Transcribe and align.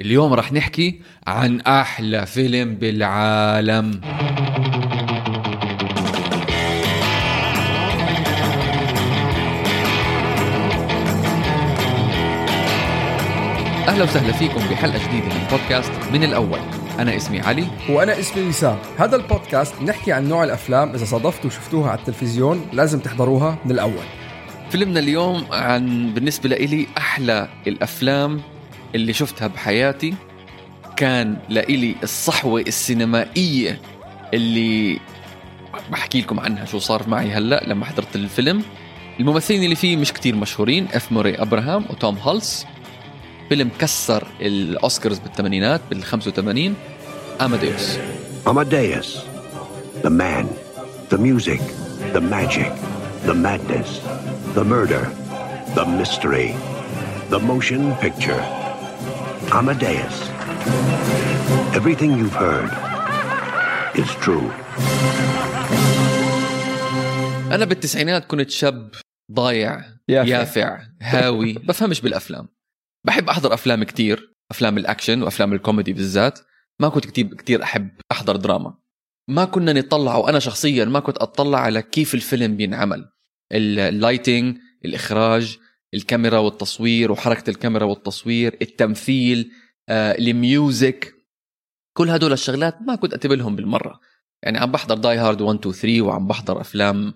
اليوم 0.00 0.32
رح 0.32 0.52
نحكي 0.52 1.00
عن 1.26 1.60
أحلى 1.60 2.26
فيلم 2.26 2.74
بالعالم. 2.74 4.00
أهلا 13.88 14.04
وسهلا 14.04 14.32
فيكم 14.32 14.60
بحلقة 14.70 15.08
جديدة 15.08 15.26
من 15.26 15.46
بودكاست 15.50 15.92
من 16.12 16.24
الأول. 16.24 16.58
أنا 16.98 17.16
اسمي 17.16 17.40
علي. 17.40 17.66
وأنا 17.88 18.18
اسمي 18.20 18.48
وسام 18.48 18.78
هذا 18.98 19.16
البودكاست 19.16 19.82
نحكي 19.82 20.12
عن 20.12 20.28
نوع 20.28 20.44
الأفلام 20.44 20.94
إذا 20.94 21.04
صادفتوا 21.04 21.46
وشفتوها 21.46 21.90
على 21.90 21.98
التلفزيون 21.98 22.66
لازم 22.72 22.98
تحضروها 22.98 23.58
من 23.64 23.70
الأول. 23.70 24.04
فيلمنا 24.70 25.00
اليوم 25.00 25.46
عن 25.50 26.14
بالنسبة 26.14 26.48
لإلي 26.48 26.86
أحلى 26.98 27.48
الأفلام 27.66 28.40
اللي 28.94 29.12
شفتها 29.12 29.46
بحياتي 29.48 30.14
كان 30.96 31.36
لإلي 31.48 31.94
الصحوة 32.02 32.60
السينمائية 32.60 33.80
اللي 34.34 35.00
بحكي 35.90 36.20
لكم 36.20 36.40
عنها 36.40 36.64
شو 36.64 36.78
صار 36.78 37.08
معي 37.08 37.30
هلأ 37.30 37.64
لما 37.66 37.84
حضرت 37.84 38.16
الفيلم. 38.16 38.62
الممثلين 39.20 39.64
اللي 39.64 39.74
فيه 39.74 39.96
مش 39.96 40.12
كتير 40.12 40.34
مشهورين 40.36 40.88
F. 40.92 41.12
Murray 41.12 41.34
Abraham 41.34 41.84
و 41.90 41.97
Tom 41.97 42.18
Hulce 42.18 42.66
فيلم 43.48 43.70
كسر 43.78 44.26
الأوسكارز 44.40 45.18
بالثمانينات 45.18 45.80
بال 45.90 46.04
85 46.04 46.74
Amadeus 47.40 47.98
Amadeus. 48.46 49.08
The 50.02 50.10
man, 50.10 50.46
the 51.10 51.18
music, 51.18 51.60
the 52.12 52.20
magic, 52.20 52.72
the 53.28 53.34
madness, 53.34 53.90
the 54.56 54.64
murder, 54.64 55.04
the 55.76 55.84
mystery, 56.00 56.48
the 57.30 57.38
motion 57.38 57.94
picture. 58.04 58.42
Amadeus. 59.50 60.30
Everything 61.74 62.10
you've 62.18 62.34
heard 62.34 62.70
is 63.94 64.08
true. 64.24 64.50
أنا 67.52 67.64
بالتسعينات 67.64 68.24
كنت 68.24 68.50
شاب 68.50 68.90
ضايع 69.32 69.84
يافع. 70.08 70.28
يافع 70.28 70.80
هاوي 71.02 71.52
بفهمش 71.68 72.00
بالأفلام 72.00 72.48
بحب 73.06 73.28
أحضر 73.28 73.54
أفلام 73.54 73.84
كتير 73.84 74.34
أفلام 74.50 74.78
الأكشن 74.78 75.22
وأفلام 75.22 75.52
الكوميدي 75.52 75.92
بالذات 75.92 76.38
ما 76.80 76.88
كنت 76.88 77.06
كتير 77.06 77.34
كتير 77.34 77.62
أحب 77.62 77.90
أحضر 78.12 78.36
دراما 78.36 78.74
ما 79.28 79.44
كنا 79.44 79.72
نطلع 79.72 80.16
وأنا 80.16 80.38
شخصيا 80.38 80.84
ما 80.84 81.00
كنت 81.00 81.18
أطلع 81.18 81.58
على 81.58 81.82
كيف 81.82 82.14
الفيلم 82.14 82.56
بينعمل 82.56 83.08
ال 83.52 83.64
lighting 83.64 84.58
الإخراج 84.84 85.58
الكاميرا 85.94 86.38
والتصوير 86.38 87.12
وحركة 87.12 87.50
الكاميرا 87.50 87.84
والتصوير 87.84 88.58
التمثيل 88.62 89.50
آه، 89.88 90.12
ال 90.18 90.32
music. 90.32 91.14
كل 91.96 92.10
هدول 92.10 92.32
الشغلات 92.32 92.82
ما 92.82 92.94
كنت 92.94 93.14
انتبه 93.14 93.34
لهم 93.36 93.56
بالمرة. 93.56 94.00
يعني 94.42 94.58
عم 94.58 94.72
بحضر 94.72 94.94
Die 94.98 95.16
Hard 95.16 95.40
1 95.40 95.58
2 95.58 95.74
3 95.74 96.02
وعم 96.02 96.26
بحضر 96.26 96.60
أفلام 96.60 97.14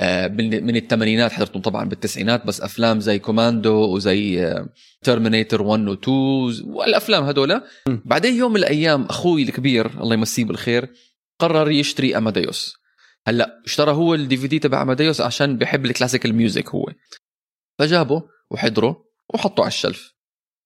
آه، 0.00 0.28
من 0.28 0.76
الثمانينات 0.76 1.32
حضرتهم 1.32 1.62
طبعا 1.62 1.88
بالتسعينات 1.88 2.46
بس 2.46 2.60
أفلام 2.60 3.00
زي 3.00 3.18
Commando 3.18 3.94
وزي 3.94 4.54
Terminator 5.02 5.62
1 5.62 5.88
و 5.88 5.92
2 5.92 6.70
والأفلام 6.74 7.24
هدول. 7.24 7.60
بعدين 7.86 8.34
يوم 8.34 8.50
من 8.50 8.56
الأيام 8.56 9.02
أخوي 9.04 9.42
الكبير 9.42 10.02
الله 10.02 10.14
يمسيه 10.14 10.44
بالخير 10.44 10.88
قرر 11.40 11.70
يشتري 11.70 12.16
اماديوس 12.18 12.74
هلأ 13.26 13.62
اشترى 13.64 13.92
هو 13.92 14.14
ال 14.14 14.36
DVD 14.36 14.58
تبع 14.58 14.82
اماديوس 14.82 15.20
عشان 15.20 15.58
بحب 15.58 15.86
ال 15.86 15.91
classical 15.91 16.34
music 16.34 16.68
هو. 16.68 16.86
فجابه 17.78 18.28
وحضره 18.50 19.04
وحطه 19.34 19.60
على 19.60 19.68
ال 19.68 19.75
shelf. 19.75 20.14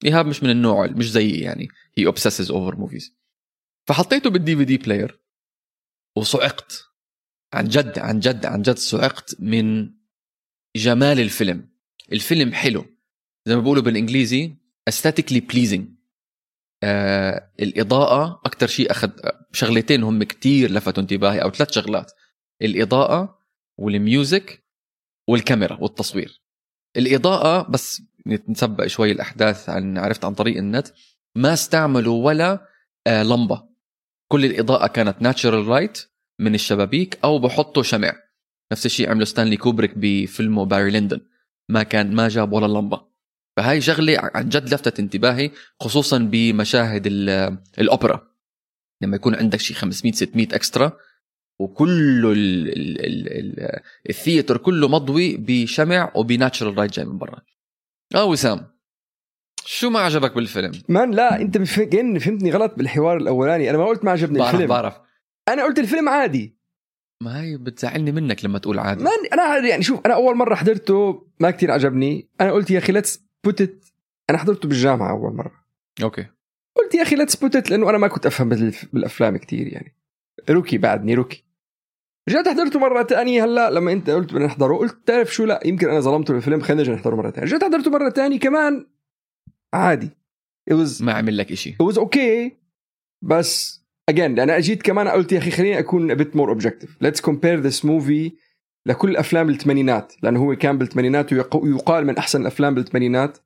إيهاب 0.05 0.27
مش 0.27 0.43
من 0.43 0.51
النوع 0.51 0.87
مش 0.87 1.11
زيي 1.11 1.41
يعني. 1.41 1.69
he 1.99 2.07
obsesses 2.07 2.51
over 2.51 2.77
movies 2.77 3.17
فحطيته 3.89 4.31
بال 4.31 4.57
DVD 4.57 4.77
player 4.77 5.21
وصعقت. 6.17 6.85
عن 7.53 7.69
جد 7.69 7.99
عن 7.99 8.21
جد 8.21 8.47
عن 8.47 8.63
جد 8.63 8.77
صعقت 8.77 9.37
من 9.41 9.91
جمال 10.77 11.21
الفيلم. 11.21 11.69
الفيلم 12.13 12.53
حلو. 12.53 12.85
زي 13.47 13.55
ما 13.55 13.61
بيقولوا 13.61 13.83
بالإنجليزي 13.83 14.57
aesthetically 14.91 15.41
pleasing. 15.53 15.83
آه 16.83 17.53
الإضاءة 17.61 18.41
أكثر 18.45 18.67
شيء 18.67 18.91
أخذ 18.91 19.11
شغلتين 19.53 20.03
هم 20.03 20.23
كتير 20.23 20.71
لفتوا 20.71 21.03
انتباهي 21.03 21.43
أو 21.43 21.51
ثلاث 21.51 21.71
شغلات. 21.71 22.13
الإضاءة 22.63 23.39
وال 23.79 24.04
music 24.04 24.65
والكاميرا 25.29 25.79
والتصوير. 25.81 26.42
الإضاءة 26.97 27.71
بس 27.71 28.03
نتسبق 28.27 28.87
شوي 28.87 29.13
الأحداث 29.13 29.69
عن 29.69 29.99
عرفت 29.99 30.25
عن 30.25 30.35
طريق 30.35 30.57
النت 30.57 30.89
ما 31.37 31.53
استعملوا 31.53 32.27
ولا 32.27 32.67
آه 33.07 33.23
لمبة. 33.23 33.63
كل 34.33 34.45
الإضاءة 34.45 34.87
كانت 34.87 35.23
natural 35.23 35.69
light 35.69 35.99
من 36.41 36.55
الشبابيك 36.55 37.19
أو 37.25 37.39
بحطوا 37.39 37.83
شمع. 37.83 38.13
نفس 38.73 38.87
الشيء 38.87 39.11
عمله 39.11 39.25
ستانلي 39.25 39.57
كوبريك 39.57 39.93
بفيلمه 39.97 40.65
Barry 40.65 40.91
Lyndon 40.91 41.21
ما 41.69 41.83
كان 41.83 42.15
ما 42.15 42.29
جاب 42.29 42.53
ولا 42.53 42.67
لمبة. 42.79 43.01
فهاي 43.57 43.81
شغلة 43.81 44.17
عن 44.35 44.49
جد 44.49 44.75
لفتت 44.75 45.01
انتباهي 45.01 45.51
خصوصا 45.81 46.19
بمشاهد 46.19 47.07
ال- 47.07 47.59
الأوبرا. 47.79 48.29
لما 49.03 49.17
يكون 49.17 49.35
عندك 49.35 49.61
شيء 49.61 49.77
500 49.77 50.13
600 50.15 50.47
extra 50.53 50.93
وكله 51.59 52.33
ال 52.33 52.69
ال 52.69 53.01
ال 53.01 53.29
ال 53.29 53.81
ال 54.09 54.15
theater 54.15 54.57
كله 54.57 54.89
مضوي 54.89 55.37
بشمع 55.37 56.13
وب 56.15 56.29
natural 56.29 56.77
light 56.77 56.93
جاي 56.93 57.05
من 57.05 57.19
برا. 57.19 57.39
آه 58.15 58.25
وسام 58.25 58.67
شو 59.65 59.91
ما 59.91 60.01
عجبك 60.01 60.35
بالفيلم؟ 60.35 60.73
man 60.89 61.11
لا 61.11 61.41
انت 61.41 61.59
كأن 61.79 62.19
فهمتني 62.19 62.51
غلط 62.51 62.75
بالحوار 62.77 63.17
الأولاني. 63.17 63.71
أنا 63.71 63.79
ما 63.79 63.85
قلت 63.85 64.05
ما 64.05 64.11
عجبني 64.11 64.39
بعرف 64.39 64.55
الفيلم. 64.55 64.69
بعرف. 64.69 65.01
أنا 65.49 65.65
قلت 65.65 65.79
الفيلم 65.79 66.09
عادي. 66.09 66.57
ما 67.23 67.43
هي 67.43 67.57
بتزعلني 67.57 68.13
منك 68.13 68.45
لما 68.45 68.59
تقول 68.59 68.79
عادي. 68.79 69.05
man 69.05 69.13
أنا 69.33 69.69
يعني 69.69 69.83
شوف 69.83 70.01
أنا 70.07 70.15
أول 70.15 70.37
مرة 70.37 70.55
حضرته 70.55 71.27
ما 71.41 71.51
كتير 71.51 71.71
عجبني. 71.71 72.29
أنا 72.41 72.53
قلت 72.53 72.71
يا 72.71 72.79
أخي 72.79 72.93
let's 72.93 73.25
put 73.45 73.69
it 73.69 73.85
أنا 74.31 74.39
حضرته 74.39 74.69
بالجامعة 74.69 75.11
أول 75.11 75.37
مرة. 75.37 75.53
أوكي. 76.03 76.27
قلت 76.77 76.95
يا 76.95 77.03
أخي 77.03 77.17
let's 77.17 77.37
put 77.37 77.57
it 77.57 77.71
لأنه 77.71 77.91
أنا 77.91 77.99
ما 77.99 78.09
كنت 78.09 78.27
أفهم 78.27 78.49
بالأفلام 78.93 79.37
كتير 79.37 79.67
يعني. 79.67 79.97
rookie 80.51 80.79
بعدني 80.79 81.15
rookie. 81.15 81.45
رجعت 82.29 82.49
حضرته 82.49 82.79
مرة 82.79 83.03
تانية 83.03 83.45
هلا 83.45 83.71
لما 83.71 83.93
انت 83.93 84.11
قلت 84.11 84.33
بدنا 84.33 84.47
نحضره 84.47 84.77
قلت 84.77 85.07
تعرف 85.07 85.35
شو؟ 85.35 85.45
لا 85.45 85.61
يمكن 85.65 85.89
أنا 85.89 86.01
ظلمته 86.01 86.35
بالفيلم 86.35 86.61
خلينا 86.61 86.83
نرجع 86.83 86.95
نحضره 86.95 87.17
مرة 87.17 87.31
تانية. 87.31 87.47
رجعت 87.47 87.65
حضرته 87.65 87.91
مرة 87.91 88.09
تانية 88.09 88.39
كمان 88.39 88.87
عادي. 89.75 90.11
It 90.71 90.75
was 90.75 91.03
ما 91.03 91.13
عمل 91.13 91.37
لك 91.37 91.53
إشي. 91.53 91.73
It 91.73 91.87
was 91.93 91.97
okay 91.99 92.53
بس 93.23 93.83
again 94.11 94.21
أنا 94.21 94.57
أجيت 94.57 94.83
كمان 94.83 95.09
قلت 95.09 95.33
يا 95.33 95.39
أخي 95.39 95.51
خليني 95.51 95.79
أكون 95.79 96.15
a 96.15 96.19
bit 96.19 96.29
more 96.35 96.57
objective. 96.59 96.89
Let's 97.07 97.21
compare 97.31 97.63
this 97.71 97.85
movie 97.85 98.33
لكل 98.87 99.17
افلام 99.17 99.49
الثمانينات 99.49 100.13
لأنه 100.23 100.41
هو 100.41 100.57
كان 100.57 100.79
بالثمانينات 100.79 101.33
ويق- 101.33 101.57
ويقال 101.57 102.07
من 102.07 102.17
أحسن 102.17 102.41
الأفلام 102.41 102.75
بالثمانينات. 102.75 103.39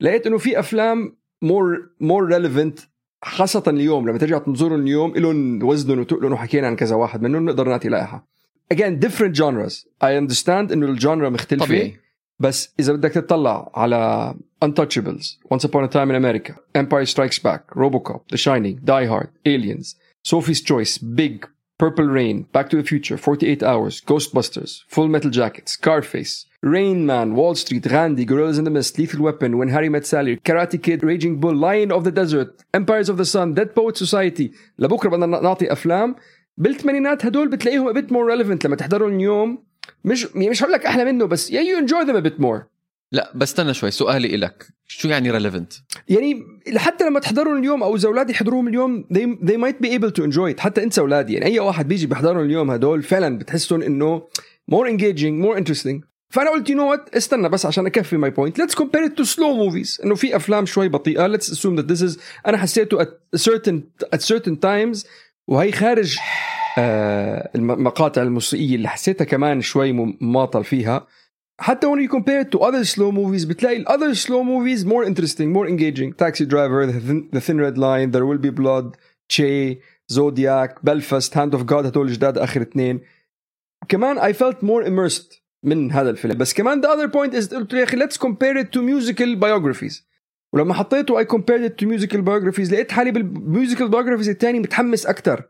لقيت 0.00 0.26
إنه 0.26 0.38
في 0.38 0.58
أفلام 0.58 1.16
more 1.44 1.78
more 2.02 2.30
relevant 2.32 2.86
خاصة 3.24 3.62
اليوم 3.66 4.08
لما 4.08 4.18
ترجع 4.18 4.38
تنظرهم 4.38 4.80
اليوم 4.80 5.14
لهم 5.16 5.62
وزنهم 5.62 5.98
وتقلهم 5.98 6.32
وحكينا 6.32 6.66
عن 6.66 6.76
كذا 6.76 6.96
واحد 6.96 7.22
منهم 7.22 7.44
نقدر 7.44 7.68
نعطي 7.68 7.88
لائحة 7.88 8.26
again 8.74 9.04
different 9.04 9.36
genres 9.36 9.86
I 10.04 10.16
understand 10.20 10.72
انه 10.72 10.86
الجانرا 10.86 11.28
مختلفة 11.28 11.66
طبيعي 11.66 11.96
بس 12.40 12.74
اذا 12.80 12.92
بدك 12.92 13.10
تطلع 13.10 13.70
على 13.74 14.34
Untouchables, 14.62 15.38
Once 15.50 15.64
Upon 15.64 15.82
a 15.82 15.88
Time 15.88 16.10
in 16.10 16.16
America, 16.16 16.54
Empire 16.72 17.04
Strikes 17.04 17.40
Back, 17.40 17.62
RoboCop, 17.74 18.28
The 18.28 18.36
Shining, 18.36 18.78
Die 18.84 19.06
Hard, 19.06 19.30
Aliens, 19.44 19.96
Sophie's 20.22 20.60
Choice, 20.60 20.98
Big, 20.98 21.48
Purple 21.81 22.05
Rain, 22.05 22.47
Back 22.53 22.69
to 22.71 22.77
the 22.77 22.83
Future, 22.83 23.17
48 23.17 23.61
Hours, 23.61 24.01
Ghostbusters, 24.01 24.81
Full 24.87 25.07
Metal 25.07 25.29
Jacket, 25.29 25.69
Scarface, 25.69 26.47
Rain 26.63 27.05
Man, 27.05 27.35
Wall 27.35 27.53
Street, 27.53 27.83
Gandhi, 27.83 28.25
Gorillas 28.25 28.57
in 28.57 28.63
the 28.63 28.71
Mist, 28.71 28.97
Lethal 28.97 29.21
Weapon, 29.21 29.59
When 29.59 29.69
Harry 29.69 29.87
Met 29.89 30.05
Sally, 30.07 30.37
Karate 30.37 30.81
Kid, 30.81 31.03
Raging 31.03 31.39
Bull, 31.39 31.55
Lion 31.55 31.91
of 31.91 32.03
the 32.03 32.11
Desert, 32.11 32.63
Empires 32.73 33.09
of 33.09 33.17
the 33.17 33.25
Sun, 33.25 33.53
Dead 33.53 33.75
Poet 33.75 33.95
Society 33.95 34.51
لبكره 34.79 35.09
بدنا 35.09 35.25
نعطي 35.41 35.71
افلام 35.71 36.15
بالثمانينات 36.57 37.25
هدول 37.25 37.47
بتلاقيهم 37.49 37.93
a 37.93 37.95
bit 37.95 38.09
more 38.09 38.25
relevant 38.35 38.65
لما 38.65 38.75
تحضرهم 38.75 39.15
اليوم 39.15 39.63
مش 40.05 40.27
يعني 40.35 40.49
مش 40.49 40.63
هقول 40.63 40.73
لك 40.73 40.85
احلى 40.85 41.05
منه 41.05 41.25
بس 41.25 41.51
yeah, 41.51 41.55
you 41.55 41.87
enjoy 41.87 42.05
them 42.07 42.15
a 42.15 42.29
bit 42.29 42.39
more 42.43 42.61
لا 43.12 43.32
بس 43.34 43.48
استنى 43.48 43.74
شوي 43.74 43.90
سؤالي 43.90 44.34
إلك. 44.34 44.66
شو 44.86 45.08
يعني 45.08 45.30
relevant 45.30 45.72
يعني 46.08 46.44
حتى 46.76 47.04
لما 47.04 47.20
تحضرهم 47.20 47.58
اليوم 47.58 47.82
أو 47.82 47.96
اذا 47.96 48.08
أولادي 48.08 48.32
يحضروهم 48.32 48.68
اليوم 48.68 49.04
they, 49.14 49.46
they 49.46 49.56
might 49.56 49.86
be 49.86 49.90
able 49.90 50.10
to 50.10 50.22
enjoy 50.22 50.54
it. 50.54 50.60
حتى 50.60 50.82
انت 50.82 50.98
أولادي. 50.98 51.32
يعني 51.32 51.46
أي 51.46 51.58
واحد 51.58 51.88
بيجي 51.88 52.06
بيحضرهم 52.06 52.44
اليوم 52.44 52.70
هدول 52.70 53.02
فعلا 53.02 53.38
بتحسهم 53.38 53.82
إنه 53.82 54.22
more 54.72 54.86
engaging 54.88 55.44
more 55.44 55.58
interesting. 55.58 56.00
فأنا 56.28 56.50
قلت 56.50 56.70
you 56.70 56.76
know 56.76 56.90
what 56.90 57.16
استنى 57.16 57.48
بس 57.48 57.66
عشان 57.66 57.86
أكفي 57.86 58.16
my 58.16 58.30
point 58.30 58.58
let's 58.58 58.74
compare 58.74 59.04
it 59.04 59.18
to 59.18 59.24
slow 59.24 59.54
movies 59.54 60.00
إنه 60.04 60.14
في 60.14 60.36
أفلام 60.36 60.66
شوي 60.66 60.88
بطيئة. 60.88 61.26
let's 61.26 61.52
assume 61.52 61.76
that 61.76 61.92
this 61.92 62.02
is 62.02 62.18
أنا 62.46 62.58
حسيته 62.58 63.04
at 63.04 63.08
certain 63.38 63.80
at 64.14 64.20
certain 64.20 64.56
times 64.64 65.06
وهي 65.46 65.72
خارج 65.72 66.16
آه 66.78 67.50
المقاطع 67.54 68.22
الموسيقية 68.22 68.74
اللي 68.74 68.88
حسيتها 68.88 69.24
كمان 69.24 69.60
شوي 69.60 69.92
مماطل 69.92 70.64
فيها. 70.64 71.06
حتى 71.62 71.86
when 71.86 72.00
you 72.00 72.08
compare 72.08 72.40
it 72.40 72.50
to 72.50 72.58
other 72.58 72.84
slow 72.84 73.12
movies 73.12 73.44
بتلاقي 73.44 73.76
ال 73.76 73.88
other 73.88 74.14
slow 74.14 74.42
movies 74.42 74.84
more 74.84 75.04
interesting 75.04 75.52
more 75.52 75.66
engaging 75.68 76.12
Taxi 76.12 76.44
Driver 76.44 76.86
The 76.86 77.00
Thin, 77.00 77.28
the 77.32 77.40
thin 77.40 77.58
Red 77.60 77.78
Line 77.78 78.10
There 78.10 78.26
Will 78.26 78.42
Be 78.46 78.50
Blood 78.50 78.96
Che 79.28 79.80
Zodiac 80.12 80.82
Belfast 80.82 81.34
Hand 81.34 81.54
of 81.54 81.66
God 81.66 81.86
هدول 81.86 82.12
جداد 82.12 82.38
اخر 82.38 82.62
اثنين 82.62 83.00
كمان 83.88 84.18
I 84.18 84.32
felt 84.32 84.62
more 84.62 84.82
immersed 84.84 85.42
من 85.62 85.92
هذا 85.92 86.10
الفيلم 86.10 86.38
بس 86.38 86.54
كمان 86.54 86.82
the 86.82 86.88
other 86.88 87.08
point 87.08 87.34
is 87.34 87.54
قلت 87.54 87.72
يا 87.72 87.84
أخي 87.84 87.96
let's 87.96 88.16
compare 88.16 88.56
it 88.56 88.66
to 88.72 88.82
musical 88.82 89.36
biographies 89.36 90.02
ولما 90.52 90.74
حطيته 90.74 91.22
I 91.22 91.24
compared 91.24 91.62
it 91.70 91.82
to 91.82 91.86
musical 91.86 92.22
biographies 92.22 92.72
لقيت 92.72 92.92
حالي 92.92 93.10
بالميوزيكال 93.10 93.90
biographies 93.90 94.28
الثاني 94.28 94.60
متحمس 94.60 95.06
أكثر 95.06 95.44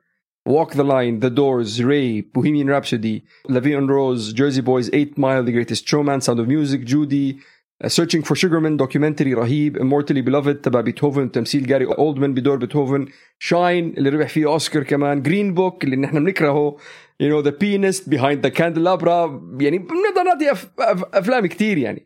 Walk 0.45 0.71
the 0.75 0.83
Line, 0.83 1.19
The 1.19 1.29
Doors, 1.29 1.83
Ray, 1.83 2.21
Bohemian 2.21 2.69
Rhapsody, 2.69 3.15
La 3.49 3.59
Vie 3.59 3.75
en 3.75 3.87
Rose, 3.87 4.31
Jersey 4.33 4.61
Boys, 4.61 4.89
8 4.93 5.17
Mile, 5.17 5.43
The 5.43 5.51
Greatest 5.51 5.85
Showman, 5.85 6.21
Sound 6.21 6.39
of 6.39 6.47
Music, 6.47 6.85
Judy, 6.85 7.39
uh, 7.83 7.89
Searching 7.89 8.23
for 8.23 8.35
Sugarman, 8.35 8.77
documentary 8.77 9.33
رهيب, 9.35 9.77
Immortally 9.77 10.21
Beloved 10.21 10.61
تبع 10.61 10.81
بيتهوفن, 10.81 11.31
تمثيل 11.31 11.67
جاري 11.67 11.85
أولدمان 11.85 12.33
بدور 12.33 12.57
بيتهوفن, 12.57 13.05
Shine 13.43 13.97
اللي 13.97 14.09
ربح 14.09 14.29
فيه 14.29 14.45
أوسكار 14.47 14.83
كمان, 14.83 15.23
Green 15.23 15.57
Book 15.57 15.77
اللي 15.83 15.95
نحن 15.95 16.23
بنكرهه, 16.23 16.77
you 17.23 17.25
know, 17.29 17.41
The 17.47 17.51
Pianist, 17.51 18.09
Behind 18.09 18.41
the 18.41 18.51
Candelabra, 18.51 19.29
يعني 19.61 19.77
بنقدر 19.77 20.23
نعطي 20.25 20.51
أف... 20.51 20.69
أف... 20.79 21.03
أفلام 21.13 21.45
كتير 21.45 21.77
يعني. 21.77 22.05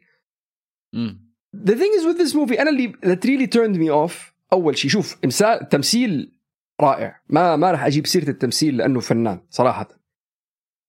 مم. 0.94 1.32
The 1.68 1.74
thing 1.76 1.94
is 2.00 2.06
with 2.06 2.18
this 2.18 2.34
movie 2.36 2.60
أنا 2.60 2.70
اللي 2.70 2.94
that 3.06 3.26
really 3.26 3.48
turned 3.48 3.78
me 3.78 3.90
off 3.90 4.34
أول 4.54 4.78
شيء 4.78 4.92
شوف 4.92 5.16
إمسا- 5.26 5.68
تمثيل 5.68 6.32
رائع. 6.81 7.21
ما 7.29 7.57
ما 7.57 7.71
راح 7.71 7.85
أجيب 7.85 8.07
سيرة 8.07 8.31
التمثيل 8.31 8.77
لأنه 8.77 9.01
فنان 9.01 9.41
صراحة. 9.51 9.89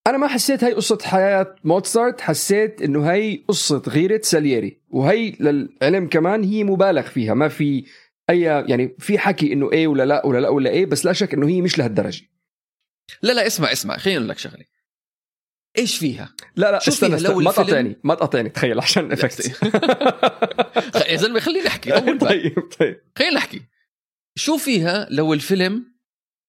أنا 0.07 0.17
ما 0.17 0.27
حسيت 0.27 0.63
هاي 0.63 0.73
قصة 0.73 0.97
حياة 1.03 1.55
موتسارت 1.63 2.21
حسيت 2.21 2.81
إنه 2.81 3.11
هاي 3.11 3.45
قصة 3.47 3.83
غيرة 3.87 4.21
سالييري 4.23 4.81
وهي 4.89 5.31
للعلم 5.39 6.07
كمان 6.07 6.43
هي 6.43 6.63
مبالغ 6.63 7.01
فيها. 7.01 7.33
ما 7.33 7.47
في 7.47 7.85
أي 8.29 8.41
يعني 8.41 8.95
في 8.99 9.19
حكي 9.19 9.53
إنه 9.53 9.71
إيه 9.71 9.87
ولا 9.87 10.05
لا 10.05 10.25
ولا 10.25 10.39
لا 10.39 10.49
ولا 10.49 10.69
إيه 10.69 10.85
بس 10.85 11.05
لا 11.05 11.13
شك 11.13 11.33
إنه 11.33 11.47
هي 11.47 11.61
مش 11.61 11.79
لهالدرجة. 11.79 12.25
لا 13.21 13.33
لا 13.33 13.47
اسمع 13.47 13.71
اسمع 13.71 13.97
خليني 13.97 14.17
أقول 14.17 14.29
لك 14.29 14.37
شغلة. 14.37 14.65
إيش 15.77 15.97
فيها؟ 15.97 16.35
لا 16.55 16.71
لا 16.71 16.79
شو 16.79 16.91
استنى, 16.91 17.15
استنى 17.15 17.43
ما 17.43 17.51
تقاطعني 17.51 17.99
ما 18.03 18.15
تقاطعني 18.15 18.49
تخيل 18.49 18.79
عشان 18.79 19.11
افكت 19.11 19.63
يا 21.11 21.15
زلمة 21.15 21.39
خليني 21.39 21.67
أحكي. 21.67 21.91
طيب 22.27 22.59
طيب. 22.79 23.01
خلينا 23.17 23.35
نحكي 23.35 23.61
شو 24.37 24.57
فيها 24.57 25.07
لو 25.11 25.33
الفيلم 25.33 25.93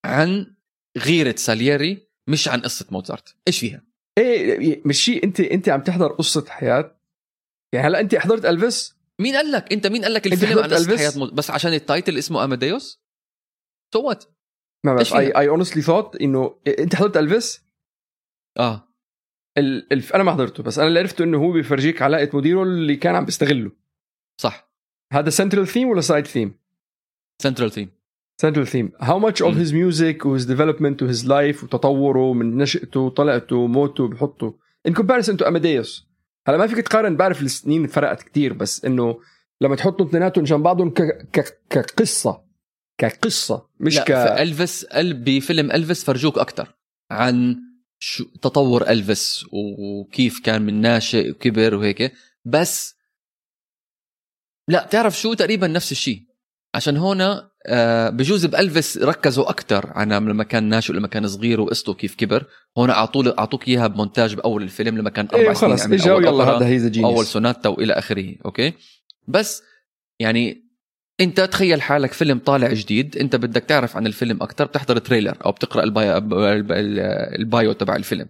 عن 0.04 0.54
غيرة 0.98 1.36
سالييري 1.36 2.08
مش 2.28 2.48
عن 2.48 2.60
قصة 2.60 2.86
موزارت؟ 2.90 3.36
إيش 3.48 3.60
فيها؟ 3.60 3.84
إيه 4.18 4.82
مش 4.84 5.04
شيء 5.04 5.24
أنت 5.24 5.40
أنت 5.40 5.68
عم 5.68 5.82
تحضر 5.82 6.12
قصة 6.12 6.44
حياة؟ 6.48 7.00
يعني 7.74 7.86
هلأ 7.86 8.00
أنت 8.00 8.14
حضرت 8.14 8.44
ألفيس؟ 8.44 8.96
مين 9.20 9.36
قال 9.36 9.52
لك؟ 9.52 9.72
أنت 9.72 9.86
مين 9.86 10.02
قال 10.02 10.14
لك 10.14 10.26
الفيلم 10.26 10.58
عن 10.58 10.64
حضرت 10.64 10.72
قصة 10.72 10.92
ألفيس؟ 10.92 11.00
حياة 11.00 11.18
موز... 11.18 11.30
بس 11.30 11.50
عشان 11.50 11.72
ال 11.72 11.80
title 11.80 12.18
اسمه 12.18 12.44
أماديوس؟ 12.44 13.02
سوت 13.94 14.28
ما 14.86 14.98
إيش 14.98 15.12
بعرف؟ 15.12 15.22
I 15.22 15.30
I 15.30 15.48
honestly 15.48 15.82
thought 15.82 16.16
إنه 16.16 16.60
أنت 16.78 16.94
حضرت 16.94 17.16
ألفيس؟ 17.16 17.62
آه. 18.58 18.94
ال... 19.58 19.92
الف... 19.92 20.14
أنا 20.14 20.22
ما 20.22 20.32
حضرته 20.32 20.62
بس 20.62 20.78
أنا 20.78 20.88
اللي 20.88 21.00
عرفته 21.00 21.24
إنه 21.24 21.38
هو 21.38 21.52
بيفرجيك 21.52 22.02
علاقة 22.02 22.38
مديره 22.38 22.62
اللي 22.62 22.96
كان 22.96 23.14
عم 23.14 23.24
بيستغله. 23.24 23.72
صح. 24.40 24.72
هذا 25.12 25.30
central 25.30 25.66
theme 25.66 25.88
ولا 25.88 26.00
side 26.00 26.26
theme 26.26 26.58
central 27.42 27.70
theme 27.72 27.90
central 28.40 28.66
theme 28.66 28.92
how 29.00 29.18
much 29.18 29.42
of. 29.42 29.56
his 29.56 29.74
music 29.74 30.26
و 30.26 30.31
his 30.31 30.44
development 30.44 31.02
و 31.02 31.08
his 31.08 31.26
life 31.26 31.64
وتطوره 31.64 32.32
من 32.32 32.56
نشأته 32.56 33.00
وطلعته 33.00 33.56
وموته 33.56 34.08
بحطه 34.08 34.58
in 34.86 34.94
comparison 34.94 35.36
to 35.36 35.44
اماديوس 35.44 36.08
هلا 36.46 36.56
ما 36.56 36.66
فيك 36.66 36.86
تقارن 36.86 37.16
بعرف 37.16 37.42
السنين 37.42 37.86
فرقت 37.86 38.22
كتير 38.22 38.52
بس 38.52 38.84
إنه 38.84 39.20
لما 39.60 39.76
تحطهم 39.76 40.06
اثنيناتهم 40.06 40.44
جنب 40.44 40.62
بعضهم 40.62 40.90
ك... 40.90 41.02
ك... 41.32 41.62
كقصة. 41.70 42.44
كقصة 42.98 43.68
مش 43.80 43.96
لا 43.96 44.04
ك. 44.04 44.12
فالفيس 44.12 44.84
ال... 44.84 45.14
بفيلم 45.14 45.70
ألفيس 45.70 46.04
فرجوك 46.04 46.38
أكثر 46.38 46.74
عن 47.10 47.56
شو 47.98 48.24
تطور 48.24 48.88
ألفيس 48.88 49.44
وكيف 49.52 50.40
كان 50.40 50.62
من 50.62 50.80
ناشئ 50.80 51.30
وكبر 51.30 51.74
وهيك. 51.74 52.12
بس 52.44 52.94
لا 54.68 54.86
تعرف 54.90 55.20
شو؟ 55.20 55.34
تقريبا 55.34 55.66
نفس 55.66 55.92
الشيء. 55.92 56.27
عشان 56.74 56.96
هون 56.96 57.48
آه، 57.66 58.10
بجوز 58.10 58.46
بألفيس 58.46 58.98
ركزوا 58.98 59.50
أكثر 59.50 59.92
عن 59.94 60.12
لما 60.12 60.44
كان 60.44 60.64
ناشئ 60.64 60.92
لما 60.92 61.08
كان 61.08 61.28
صغير 61.28 61.60
وقصته 61.60 61.94
كيف 61.94 62.14
كبر. 62.14 62.44
هون 62.78 62.90
أعطوا 62.90 63.38
أعطوك 63.38 63.68
إياها 63.68 63.86
بمونتاج 63.86 64.34
بأول 64.34 64.62
الفيلم 64.62 64.98
لما 64.98 65.10
كان 65.10 65.28
أربع 65.34 65.48
إيه 65.48 65.52
سنين 65.52 65.76
خلص 65.78 65.92
اجا 65.92 66.12
أوبرا. 66.12 66.56
هذا 66.56 66.66
his 66.66 66.98
أول 66.98 67.26
سوناتا 67.26 67.68
وإلى 67.68 67.92
آخره 67.92 68.34
أوكي؟ 68.44 68.72
بس 69.28 69.62
يعني 70.20 70.68
أنت 71.20 71.40
تخيل 71.40 71.82
حالك 71.82 72.12
فيلم 72.12 72.38
طالع 72.38 72.72
جديد 72.72 73.16
أنت 73.16 73.36
بدك 73.36 73.62
تعرف 73.62 73.96
عن 73.96 74.06
الفيلم 74.06 74.42
أكثر 74.42 74.64
بتحضر 74.64 74.98
trailer 74.98 75.38
أو 75.44 75.52
بتقرأ 75.52 75.84
ال 75.84 75.91
bio, 75.91 76.16
ال 77.38 77.47
bio 77.47 77.72
تبع 77.72 77.96
الفيلم. 77.96 78.28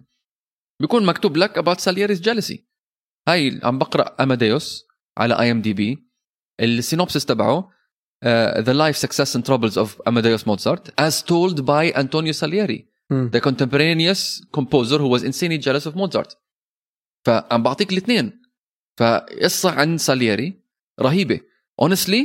بيكون 0.81 1.05
مكتوب 1.05 1.37
لك 1.37 1.59
about 1.59 1.79
Salieri's 1.79 2.21
jealousy. 2.21 2.57
هاي 3.27 3.59
عم 3.63 3.77
بقرأ 3.77 4.15
اماديوس 4.23 4.85
على 5.17 5.39
IMDb 5.39 6.09
ال 6.59 6.66
synopsis 6.66 7.25
تبعه 7.25 7.78
The 8.25 8.73
Life, 8.73 8.97
Success 8.97 9.35
and 9.35 9.45
Troubles 9.45 9.77
of 9.77 10.01
Amadeus 10.05 10.45
Mozart 10.45 10.89
as 10.97 11.21
told 11.21 11.65
by 11.65 11.91
Antonio 11.95 12.31
Salieri 12.31 12.85
مم. 13.09 13.31
the 13.31 13.39
contemporaneous 13.39 14.41
composer 14.51 14.97
who 14.97 15.07
was 15.07 15.23
insanely 15.23 15.57
jealous 15.57 15.85
of 15.85 15.95
Mozart. 15.95 16.35
فعم 17.25 17.63
بعطيك 17.63 17.91
الاثنين 17.91 18.41
فقصة 18.97 19.71
عن 19.71 19.97
سالييري 19.97 20.63
رهيبة 20.99 21.41
honestly 21.81 22.23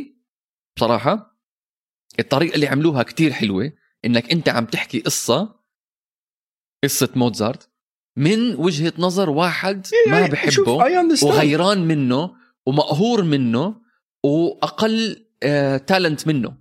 بصراحة 0.77 1.41
الطريقة 2.19 2.55
اللي 2.55 2.67
عملوها 2.67 3.03
كتير 3.03 3.33
حلوة 3.33 3.73
إنك 4.05 4.33
أنت 4.33 4.49
عم 4.49 4.65
تحكي 4.65 5.01
قصة 5.01 5.61
قصة 6.85 7.09
موزارت 7.17 7.71
من 8.17 8.55
وجهة 8.55 8.93
نظر 8.99 9.31
واحد 9.31 9.87
ما 10.09 10.27
بحبه 10.27 10.73
وغيران 11.23 11.85
منه 11.85 12.35
ومقهور 12.67 13.23
منه 13.23 13.81
وأقل 14.25 15.24
تالنت 15.87 16.27
منه. 16.29 16.57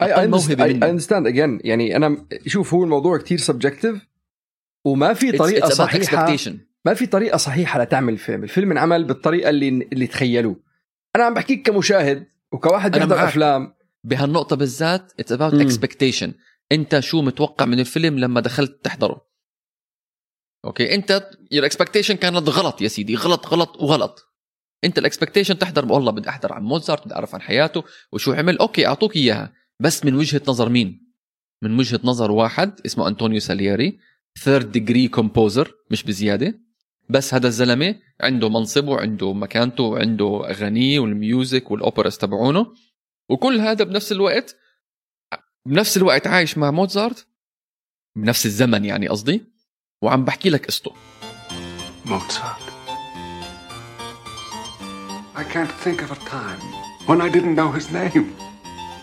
أقل 0.00 0.28
موهبة 0.30 0.64
I 0.64 0.68
منه. 0.74 0.98
understand 0.98 1.26
again. 1.32 1.60
يعني 1.66 1.96
أنا 1.96 2.26
شوف 2.46 2.74
هو 2.74 2.84
الموضوع 2.84 3.18
كتير 3.18 3.38
subjective 3.38 3.96
وما 4.84 5.14
في 5.14 5.32
It's- 5.32 5.36
طريقة 5.38 5.68
it's 5.68 5.70
about 5.72 5.74
صحيحه. 5.74 6.36
ما 6.84 6.94
في 6.94 7.06
طريقة 7.06 7.36
صحيحة 7.36 7.82
لتعمل 7.82 8.18
فيلم. 8.18 8.42
الفيلم 8.44 8.70
انعمل 8.70 9.04
بالطريقة 9.04 9.50
اللي 9.50 9.68
اللي 9.68 10.06
تخيلوه. 10.06 10.56
أنا 11.16 11.24
عم 11.24 11.34
بحكيك 11.34 11.66
كمشاهد 11.66 12.26
وكواحد 12.52 12.98
معك. 12.98 13.12
أفلام. 13.12 13.74
بهالنقطة 14.04 14.56
بالذات 14.56 15.12
it's 15.22 15.34
about 15.36 15.54
مم. 15.54 15.68
expectation. 15.68 16.28
أنت 16.72 17.00
شو 17.00 17.22
متوقع 17.22 17.64
من 17.66 17.80
الفيلم 17.80 18.18
لما 18.18 18.40
دخلت 18.40 18.84
تحضره؟ 18.84 19.28
أوكي؟ 20.64 20.94
أنت 20.94 21.30
your 21.54 21.64
expectation 21.68 22.12
كانت 22.12 22.48
غلط 22.48 22.82
يا 22.82 22.88
سيدي. 22.88 23.14
غلط 23.14 23.46
غلط 23.46 23.76
وغلط. 23.76 24.27
انت 24.84 24.98
ال 24.98 25.03
expectation 25.03 25.58
تحضر 25.58 25.92
والله 25.92 26.12
بدي 26.12 26.28
أحضر 26.28 26.52
عن 26.52 26.62
موزارت 26.62 27.04
بدي 27.04 27.14
أعرف 27.14 27.34
عن 27.34 27.40
حياته 27.40 27.84
وشو 28.12 28.32
عمل. 28.32 28.58
أوكي 28.58 28.86
أعطوك 28.86 29.16
إياها. 29.16 29.52
بس 29.80 30.04
من 30.04 30.14
وجهة 30.14 30.42
نظر 30.48 30.68
مين؟ 30.68 31.12
من 31.62 31.78
وجهة 31.78 32.00
نظر 32.04 32.30
واحد 32.30 32.80
اسمه 32.86 33.08
أنطونيو 33.08 33.40
سالييري 33.40 33.98
third 34.44 34.72
degree 34.72 35.08
composer 35.08 35.74
مش 35.90 36.02
بزيادة. 36.02 36.60
بس 37.10 37.34
هذا 37.34 37.46
الزلمة 37.46 37.94
عنده 38.20 38.48
منصبه 38.48 38.92
وعنده 38.92 39.32
مكانته 39.32 39.82
وعنده 39.82 40.50
أغانيه 40.50 41.00
وال 41.00 41.20
music 41.20 41.70
وال 41.70 41.82
operas 41.82 42.18
تبعونه. 42.18 42.74
وكل 43.28 43.60
هذا 43.60 43.84
بنفس 43.84 44.12
الوقت 44.12 44.56
بنفس 45.66 45.96
الوقت 45.96 46.26
عايش 46.26 46.58
مع 46.58 46.70
موزارت 46.70 47.26
بنفس 48.16 48.46
الزمن 48.46 48.84
يعني 48.84 49.08
قصدي. 49.08 49.44
وعم 50.02 50.24
بحكي 50.24 50.50
لك 50.50 50.66
قصته. 50.66 50.92
Mozart. 52.06 52.67
I 55.57 55.57
can't 55.57 55.71
think 55.71 56.03
of 56.03 56.11
a 56.11 56.15
time 56.15 56.59
when 57.07 57.19
I 57.19 57.27
didn't 57.27 57.55
know 57.55 57.71
his 57.71 57.91
name. 57.91 58.35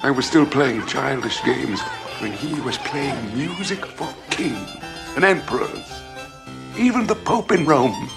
I 0.03 0.11
was 0.13 0.27
still 0.27 0.47
playing 0.47 0.87
childish 0.87 1.43
games 1.43 1.81
when 2.21 2.31
he 2.31 2.53
was 2.61 2.79
playing 2.79 3.21
music 3.37 3.85
for 3.85 4.09
kings 4.31 4.71
and 5.17 5.25
emperors, 5.25 5.89
even 6.79 7.09
the 7.09 7.17
Pope 7.17 7.51
in 7.51 7.67
Rome. 7.67 8.09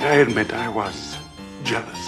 I 0.00 0.14
admit 0.24 0.52
I 0.52 0.68
was 0.68 1.16
jealous. 1.64 2.02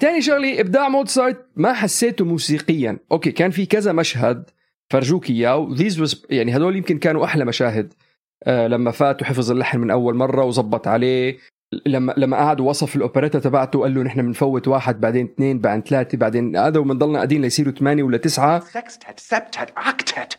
تاني 0.00 0.22
شغلي 0.22 0.60
ابداع 0.60 0.88
موتسارت 0.88 1.46
ما 1.56 1.72
حسيته 1.72 2.24
موسيقيا 2.24 2.98
اوكي 3.12 3.30
كان 3.30 3.50
في 3.50 3.66
كذا 3.66 3.92
مشهد 3.92 4.50
فرجوك 4.90 5.30
اياه 5.30 5.68
ذيز 5.72 6.02
was 6.02 6.16
يعني 6.30 6.56
هدول 6.56 6.76
يمكن 6.76 6.98
كانوا 6.98 7.24
احلى 7.24 7.44
مشاهد 7.44 7.92
آه 7.92 8.08
لما 8.47 8.91
فات 8.91 9.21
وحفظ 9.21 9.51
اللحن 9.51 9.79
من 9.79 9.91
اول 9.91 10.15
مره 10.15 10.45
وزبط 10.45 10.87
عليه 10.87 11.37
لما 11.85 12.13
لما 12.17 12.37
قعد 12.37 12.59
ووصف 12.59 12.95
الاوبريتا 12.95 13.39
تبعته 13.39 13.81
قال 13.81 13.93
له 13.93 14.03
نحن 14.03 14.21
بنفوت 14.21 14.67
واحد 14.67 15.01
بعدين 15.01 15.25
اثنين 15.25 15.59
بعدين 15.59 15.83
ثلاثة 15.83 16.17
بعدين 16.17 16.57
هذا 16.57 16.79
وبنضلنا 16.79 17.15
قاعدين 17.15 17.41
ليصيروا 17.41 17.73
ثمانيه 17.73 18.03
ولا 18.03 18.17
تسعه 18.17 18.59
Sextet, 18.59 19.19
septet, 19.19 19.69
octet. 19.75 20.37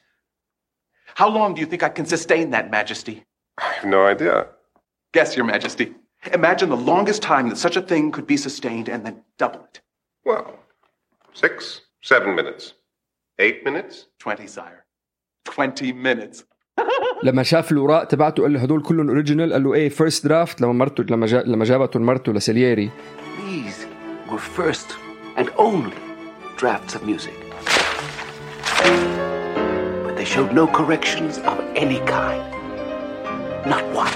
How 1.16 1.28
long 1.28 1.54
do 1.54 1.60
you 1.60 1.66
think 1.66 1.82
I 1.82 1.88
can 1.88 2.06
sustain 2.06 2.50
that, 2.50 2.70
Majesty? 2.70 3.24
I 3.58 3.72
have 3.72 3.88
no 3.96 4.06
idea. 4.06 4.46
Guess, 5.12 5.36
Your 5.36 5.46
Majesty. 5.46 5.94
Imagine 6.32 6.68
the 6.70 6.76
longest 6.92 7.22
time 7.22 7.48
that 7.50 7.58
such 7.58 7.76
a 7.76 7.82
thing 7.82 8.10
could 8.10 8.26
be 8.26 8.36
sustained 8.36 8.88
and 8.88 9.04
then 9.06 9.16
double 9.38 9.62
it. 9.68 9.80
Well, 10.24 10.46
six, 11.32 11.82
seven 12.02 12.34
minutes. 12.34 12.74
Eight 13.38 13.64
minutes? 13.64 14.06
20, 14.18 14.46
sire. 14.46 14.84
20 15.44 15.92
minutes. 15.92 16.44
لما 17.22 17.42
شاف 17.42 17.72
الاوراق 17.72 18.04
تبعته 18.04 18.42
قال 18.42 18.52
له 18.52 18.60
هدول 18.60 18.82
كلهم 18.82 19.08
original 19.08 19.52
قال 19.52 19.62
له 19.64 19.74
إيه 19.74 19.88
first 19.88 20.26
draft 20.26 20.60
لما 20.60 20.72
مرته 20.72 21.02
لما 21.02 21.26
جا 21.26 21.42
لما 21.46 21.64
جابته 21.64 22.00
مرته 22.00 22.32
لسالييري 22.32 22.90
These 23.38 23.86
were 24.30 24.38
first 24.60 24.88
and 25.36 25.48
only 25.58 25.96
drafts 26.56 26.94
of 26.94 27.02
music. 27.10 27.34
But 30.04 30.14
they 30.18 30.24
showed 30.34 30.52
no 30.60 30.66
corrections 30.78 31.34
of 31.50 31.56
any 31.84 32.00
kind. 32.16 32.44
Not 33.72 33.84
one. 34.02 34.14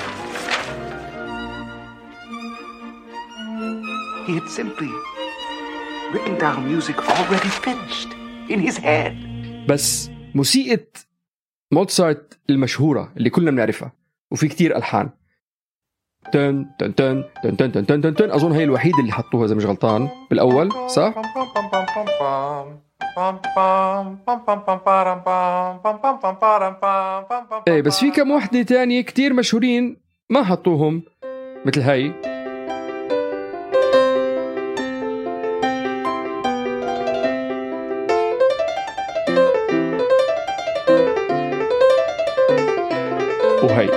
He 4.26 4.32
had 4.38 4.48
simply 4.60 4.90
written 6.12 6.34
down 6.44 6.58
music 6.72 6.96
already 7.16 7.52
finished 7.66 8.10
in 8.48 8.60
his 8.60 8.76
head. 8.78 9.14
بس 9.68 10.10
موسيقى 10.34 11.07
موتسارت 11.72 12.38
المشهورة 12.50 13.12
اللي 13.16 13.30
كلنا 13.30 13.50
بنعرفها 13.50 13.92
وفي 14.30 14.48
كتير 14.48 14.76
ألحان 14.76 15.10
تن 16.32 16.66
تن 16.78 16.94
تن 16.94 17.24
تن 17.42 17.56
تن 17.56 17.72
تن 17.72 17.86
تن 17.86 18.00
تن, 18.00 18.14
تن. 18.14 18.30
أظن 18.30 18.52
هي 18.52 18.64
الوحيده 18.64 18.98
اللي 19.00 19.12
حطوها 19.12 19.44
إذا 19.44 19.54
مش 19.54 19.64
غلطان 19.64 20.08
بالأول 20.30 20.72
صح؟ 20.90 21.14
إيه 27.68 27.82
بس 27.82 28.00
في 28.00 28.10
كم 28.10 28.30
وحدة 28.30 28.62
تانية 28.62 29.00
كتير 29.00 29.32
مشهورين 29.32 29.96
ما 30.30 30.44
حطوهم 30.44 31.02
مثل 31.66 31.80
هاي 31.80 32.12
وهي. 43.62 43.88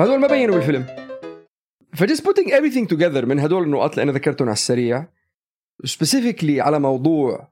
هذول 0.00 0.20
ما 0.20 0.26
بينوا 0.26 0.54
بالفيلم. 0.54 0.86
ف 1.94 2.01
just 2.01 2.28
putting 2.28 2.50
everything 2.50 2.86
together 2.96 3.24
من 3.24 3.40
هدول 3.40 3.62
النقاط 3.62 3.90
اللي 3.90 4.02
أنا 4.02 4.12
ذكرتهم 4.12 4.48
على 4.48 4.54
السريع 4.54 5.06
specifically 5.84 6.60
على 6.60 6.78
موضوع 6.80 7.48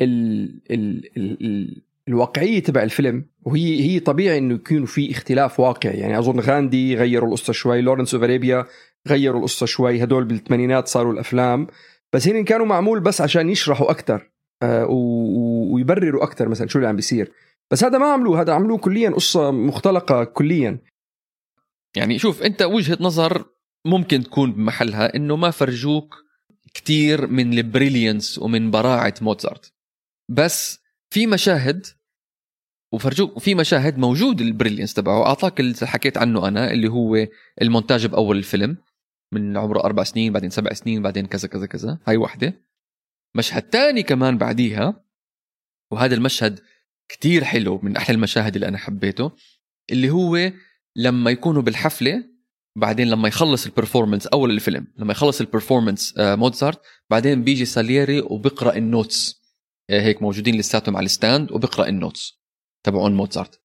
ال 0.00 0.44
ال 0.70 1.10
ال 1.16 1.44
ال 1.44 1.82
الواقعية 2.08 2.62
تبع 2.62 2.82
الفيلم 2.82 3.24
وهي 3.42 3.80
هي 3.80 4.00
طبيعي 4.00 4.38
إنه 4.38 4.54
يكون 4.54 4.84
في 4.84 5.10
اختلاف 5.10 5.60
واقعي. 5.60 5.98
يعني 5.98 6.18
أظن 6.18 6.40
غاندي 6.40 6.96
غيروا 6.96 7.28
القصة 7.28 7.52
شوي 7.52 7.80
لورنس 7.80 8.14
أوف 8.14 8.22
أرابيا 8.22 8.66
غيروا 9.08 9.38
القصة 9.38 9.66
شوي. 9.66 10.02
هدول 10.02 10.24
بالثمانينات 10.24 10.88
صاروا 10.88 11.12
الأفلام. 11.12 11.66
بس 12.12 12.28
هن 12.28 12.44
كانوا 12.44 12.66
معمول 12.66 13.00
بس 13.00 13.20
عشان 13.20 13.50
يشرحوا 13.50 13.90
أكثر 13.90 14.30
آه 14.62 14.86
ويبرروا 14.86 16.24
أكثر 16.24 16.48
مثلا 16.48 16.68
شو 16.68 16.78
اللي 16.78 16.88
عم 16.88 16.96
بيصير. 16.96 17.32
بس 17.70 17.84
هذا 17.84 17.98
ما 17.98 18.06
عملوه. 18.06 18.40
هذا 18.40 18.52
عملوه 18.52 18.78
كليا 18.78 19.10
قصة 19.10 19.50
مختلقة 19.50 20.24
كليا. 20.24 20.78
يعني 21.96 22.18
شوف 22.18 22.42
أنت 22.42 22.62
وجهة 22.62 22.98
نظر 23.00 23.44
ممكن 23.86 24.22
تكون 24.22 24.52
بمحلها 24.52 25.16
إنه 25.16 25.36
ما 25.36 25.50
فرجوك 25.50 26.24
كتير 26.74 27.26
من 27.26 27.52
ال 27.52 27.60
brilliance 27.60 28.38
ومن 28.38 28.70
براعة 28.70 29.14
موتزارت. 29.20 29.72
بس 30.30 30.80
في 31.10 31.26
مشاهد 31.26 31.86
وفرجوك 32.92 33.38
في 33.38 33.54
مشاهد 33.54 33.98
موجود 33.98 34.40
ال 34.40 34.45
brilliance 34.45 34.94
تبعه. 34.94 35.26
اعطاك 35.26 35.60
اللي 35.60 35.74
حكيت 35.82 36.18
عنه 36.18 36.48
أنا 36.48 36.72
اللي 36.72 36.88
هو 36.88 37.26
المونتاج 37.62 38.06
بأول 38.06 38.36
الفيلم. 38.38 38.76
من 39.34 39.56
عمره 39.56 39.80
أربع 39.80 40.04
سنين 40.04 40.32
بعدين 40.32 40.50
سبع 40.50 40.72
سنين 40.72 41.02
بعدين 41.02 41.26
كذا 41.26 41.48
كذا 41.48 41.66
كذا. 41.66 41.98
هاي 42.06 42.16
وحدة. 42.16 42.64
مشهد 43.36 43.62
تاني 43.62 44.02
كمان 44.02 44.38
بعديها 44.38 45.04
وهذا 45.92 46.14
المشهد 46.14 46.60
كتير 47.08 47.44
حلو 47.44 47.80
من 47.82 47.96
أحلى 47.96 48.14
المشاهد 48.14 48.54
اللي 48.54 48.68
أنا 48.68 48.78
حبيته 48.78 49.32
اللي 49.92 50.10
هو 50.10 50.52
لما 50.96 51.30
يكونوا 51.30 51.62
بالحفلة 51.62 52.24
بعدين 52.76 53.08
لما 53.08 53.28
يخلص 53.28 53.66
ال 53.66 53.71
performance 53.71 54.26
أول 54.26 54.50
الفيلم 54.50 54.86
لما 54.98 55.12
يخلص 55.12 55.40
ال 55.40 55.46
performance 55.46 56.18
آه، 56.18 56.34
موتزارت 56.34 56.80
بعدين 57.10 57.44
بيجي 57.44 57.64
سالييري 57.64 58.20
وبيقرأ 58.20 58.76
ال 58.76 58.86
notes. 58.86 59.44
آه، 59.90 60.00
هيك 60.00 60.22
موجودين 60.22 60.54
لساتهم 60.58 60.96
على 60.96 61.04
ال 61.04 61.12
stand 61.12 61.52
وبيقرأ 61.52 61.88
ال 61.88 61.97
notes 61.97 62.40
تبعون 62.86 63.16
موتزارت 63.16 63.60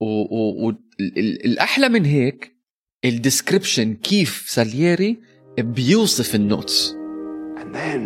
والاحلى 0.00 1.88
من 1.88 2.04
هيك 2.04 2.59
الديسكريبشن 3.05 3.93
كيف 3.93 4.45
سالييري 4.49 5.19
بيوصف 5.59 6.35
النوتس 6.35 6.95
And 7.57 7.73
then, 7.73 8.01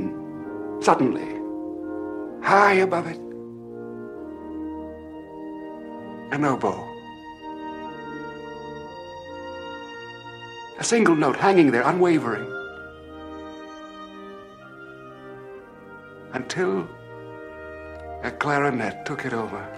suddenly, 0.81 1.29
high 2.41 2.75
above 2.88 3.07
it, 3.07 3.19
an 6.31 6.45
oboe. 6.45 6.86
A 10.79 10.83
single 10.83 11.15
note 11.15 11.36
hanging 11.36 11.71
there, 11.71 11.83
unwavering. 11.83 12.48
Until 16.33 16.88
a 18.24 18.31
clarinet 18.31 19.05
took 19.05 19.25
it 19.25 19.33
over. 19.33 19.73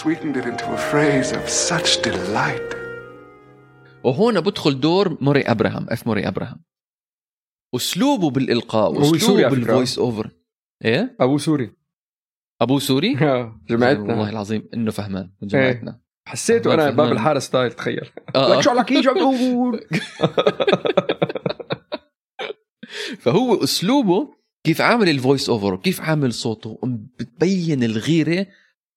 Sweetened 0.00 0.36
it 0.38 0.46
into 0.46 0.66
a 0.72 0.80
phrase 0.90 1.32
of 1.32 1.48
such 1.48 2.02
delight. 2.02 2.76
وهون 4.04 4.40
بدخل 4.40 4.80
دور 4.80 5.18
موري 5.20 5.42
أبراهام 5.42 5.86
اف 5.90 6.06
موري 6.06 6.28
أبراهام. 6.28 6.62
أسلوبه 7.74 8.30
بالإلقاء 8.30 8.90
هو 8.90 9.04
سوري 9.04 9.18
اسلوبه. 9.18 9.48
بال 9.48 9.62
voice 9.62 9.98
over 9.98 10.30
إيه؟ 10.84 11.16
أبو 11.20 11.38
سوري. 11.38 11.72
ابوه 12.62 12.78
سوري؟ 12.78 13.16
آه، 13.22 13.60
جماعتنا 13.68 14.14
والله 14.14 14.30
العظيم 14.30 14.68
إنه 14.74 14.90
فهمان 14.90 15.30
من 15.42 15.48
جماعتنا 15.48 16.00
حسيته 16.28 16.74
أنا 16.74 16.82
فهمان. 16.82 16.96
باب 16.96 17.12
الحاره 17.12 17.38
style 17.38 17.72
تخيل. 17.72 18.10
آه،. 18.36 18.56
لك 18.56 18.60
شو 18.60 18.82
كيف 18.82 19.08
عم 19.08 19.14
تقول 19.14 19.80
فهو 23.18 23.64
أسلوبه 23.64 24.34
كيف 24.64 24.80
عامل 24.80 25.08
ال 25.08 25.15
voice 25.15 25.48
over 25.48 25.74
وكيف 25.74 26.00
عامل 26.00 26.32
صوته 26.32 26.78
بتبين 27.18 27.84
الغيرة 27.84 28.46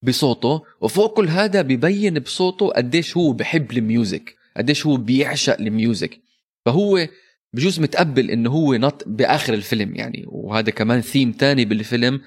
بصوته 0.02 0.62
وفوق 0.82 1.18
كل 1.18 1.28
هذا 1.30 1.62
ببين 1.62 2.20
بصوته 2.20 2.68
قديش 2.70 3.18
هو 3.18 3.32
بحب 3.32 3.72
ال 3.72 3.82
music 3.82 4.36
قديش 4.58 4.86
هو 4.86 4.98
بيعشق 4.98 5.60
ال 5.60 5.70
music 5.70 6.20
فهو 6.66 7.08
بجوز 7.54 7.80
متقبل 7.80 8.30
إنه 8.32 8.50
هو 8.50 8.74
نط 8.74 9.04
بآخر 9.08 9.54
الفيلم 9.54 9.96
يعني 9.96 10.26
وهذا 10.28 10.72
كمان 10.72 11.02
ثيم 11.02 11.32
تاني 11.32 11.66
بالفيلم 11.66 12.22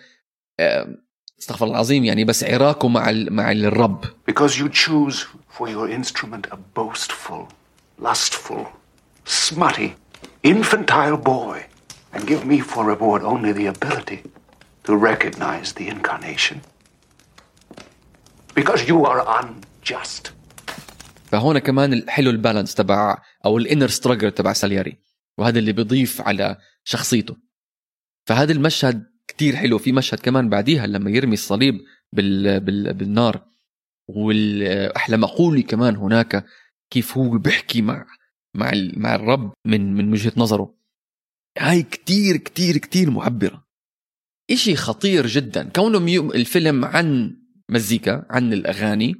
استغفر 1.40 1.64
الله 1.64 1.76
العظيم 1.76 2.04
يعني 2.04 2.24
بس 2.24 2.44
عراقه 2.44 2.88
مع 2.88 3.12
مع 3.12 3.52
الرب 3.52 4.04
Because 4.30 4.58
you 4.58 4.68
choose 4.68 5.26
for 5.58 5.68
your 5.68 5.88
instrument 5.88 6.46
a 6.50 6.56
boastful, 6.78 7.48
lustful, 7.98 8.66
smutty, 9.24 9.90
infantile 10.42 11.16
boy, 11.16 11.58
and 12.14 12.26
give 12.26 12.44
me 12.46 12.58
for 12.60 12.84
reward 12.84 13.22
only 13.22 13.52
the 13.52 13.66
ability 13.66 14.20
to 14.84 14.96
recognize 14.96 15.72
the 15.72 15.86
incarnation. 15.88 16.56
Because 18.58 18.80
you 18.80 19.06
are 19.06 19.22
unjust. 19.40 20.32
فهون 21.24 21.58
كمان 21.58 21.92
الحلو 21.92 22.30
البالانس 22.30 22.74
تبع 22.74 23.22
أو 23.44 23.58
الانر 23.58 23.88
ستراجل 23.88 24.30
تبع 24.30 24.52
سالياري. 24.52 24.98
وهذا 25.38 25.58
اللي 25.58 25.72
بيضيف 25.72 26.20
على 26.20 26.56
شخصيته. 26.84 27.36
فهذا 28.26 28.52
المشهد 28.52 29.06
كتير 29.28 29.56
حلو. 29.56 29.78
في 29.78 29.92
مشهد 29.92 30.18
كمان 30.18 30.48
بعديها 30.48 30.86
لما 30.86 31.10
يرمي 31.10 31.34
الصليب 31.34 31.74
بال... 32.12 32.60
بال... 32.60 32.94
بالنار. 32.94 33.44
والاحلى 34.08 35.16
مقولي 35.16 35.62
كمان 35.62 35.96
هناك 35.96 36.44
كيف 36.90 37.18
هو 37.18 37.38
بيحكي 37.38 37.82
مع 37.82 38.06
مع 38.54 38.70
ال... 38.70 39.02
مع 39.02 39.14
الرب 39.14 39.52
من 39.64 39.94
من 39.94 40.12
وجهة 40.12 40.32
نظره. 40.36 40.74
هاي 41.58 41.82
كتير 41.82 42.36
كتير 42.36 42.76
كتير 42.76 43.10
معبره 43.10 43.64
إشي 44.50 44.76
خطير 44.76 45.26
جدا. 45.26 45.68
كونه. 45.68 45.98
الفيلم 46.34 46.84
عن 46.84 47.36
مزيكا 47.70 48.26
عن 48.30 48.52
الأغاني. 48.52 49.14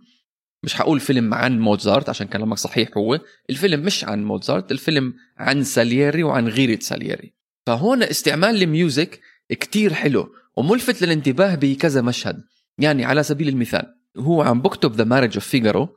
مش 0.65 0.75
حقول 0.75 1.01
فيلم 1.01 1.35
عن 1.35 1.61
موزارت 1.61 2.09
عشان 2.09 2.27
كلامك 2.27 2.59
صحيح 2.59 2.89
هو. 2.97 3.21
الفيلم 3.51 3.81
مش 3.81 4.05
عن 4.05 4.25
موزارت 4.25 4.73
الفيلم 4.73 5.15
عن 5.37 5.65
سالييري 5.65 6.23
وعن 6.23 6.49
غيرة 6.49 6.79
سالييري. 6.81 7.35
فهون 7.67 8.03
استعمال 8.03 8.63
ال 8.63 8.73
music 8.73 9.21
كتير 9.51 9.95
حلو 9.95 10.29
وملفت 10.57 11.03
للانتباه 11.03 11.55
بكذا 11.55 12.03
مشهد. 12.03 12.43
يعني 12.79 13.05
على 13.05 13.23
سبيل 13.23 13.49
المثال 13.49 13.95
هو 14.17 14.43
عم 14.43 14.63
بكتب 14.63 14.93
The 14.93 15.05
Marriage 15.05 15.35
of 15.35 15.47
Figaro 15.47 15.89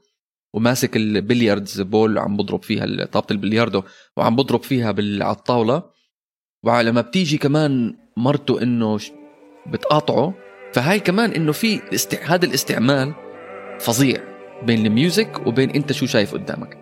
وماسك 0.54 0.98
ال 0.98 1.06
billiards 1.06 1.82
ball 1.82 2.18
عم 2.18 2.38
بضرب 2.38 2.64
فيها 2.64 3.06
طابة 3.06 3.28
البلياردو 3.32 3.84
وعم 4.18 4.36
بضرب 4.36 4.64
فيها 4.64 4.88
على 4.88 5.32
الطاوله 5.32 5.84
ولما 6.64 7.02
بتيجي 7.02 7.38
كمان 7.38 7.96
مرته 8.18 8.62
إنه 8.62 9.00
بتقاطعه 9.68 10.34
فهاي 10.74 11.00
كمان 11.00 11.32
إنه 11.32 11.52
في 11.52 11.82
است... 11.94 12.16
هذا 12.16 12.46
الاستعمال 12.46 13.14
فظيع 13.80 14.24
بين 14.64 14.86
ال 14.86 14.96
music 14.96 15.48
وبين 15.48 15.70
أنت 15.70 15.92
شو 15.92 16.06
شايف 16.06 16.34
قدامك. 16.34 16.78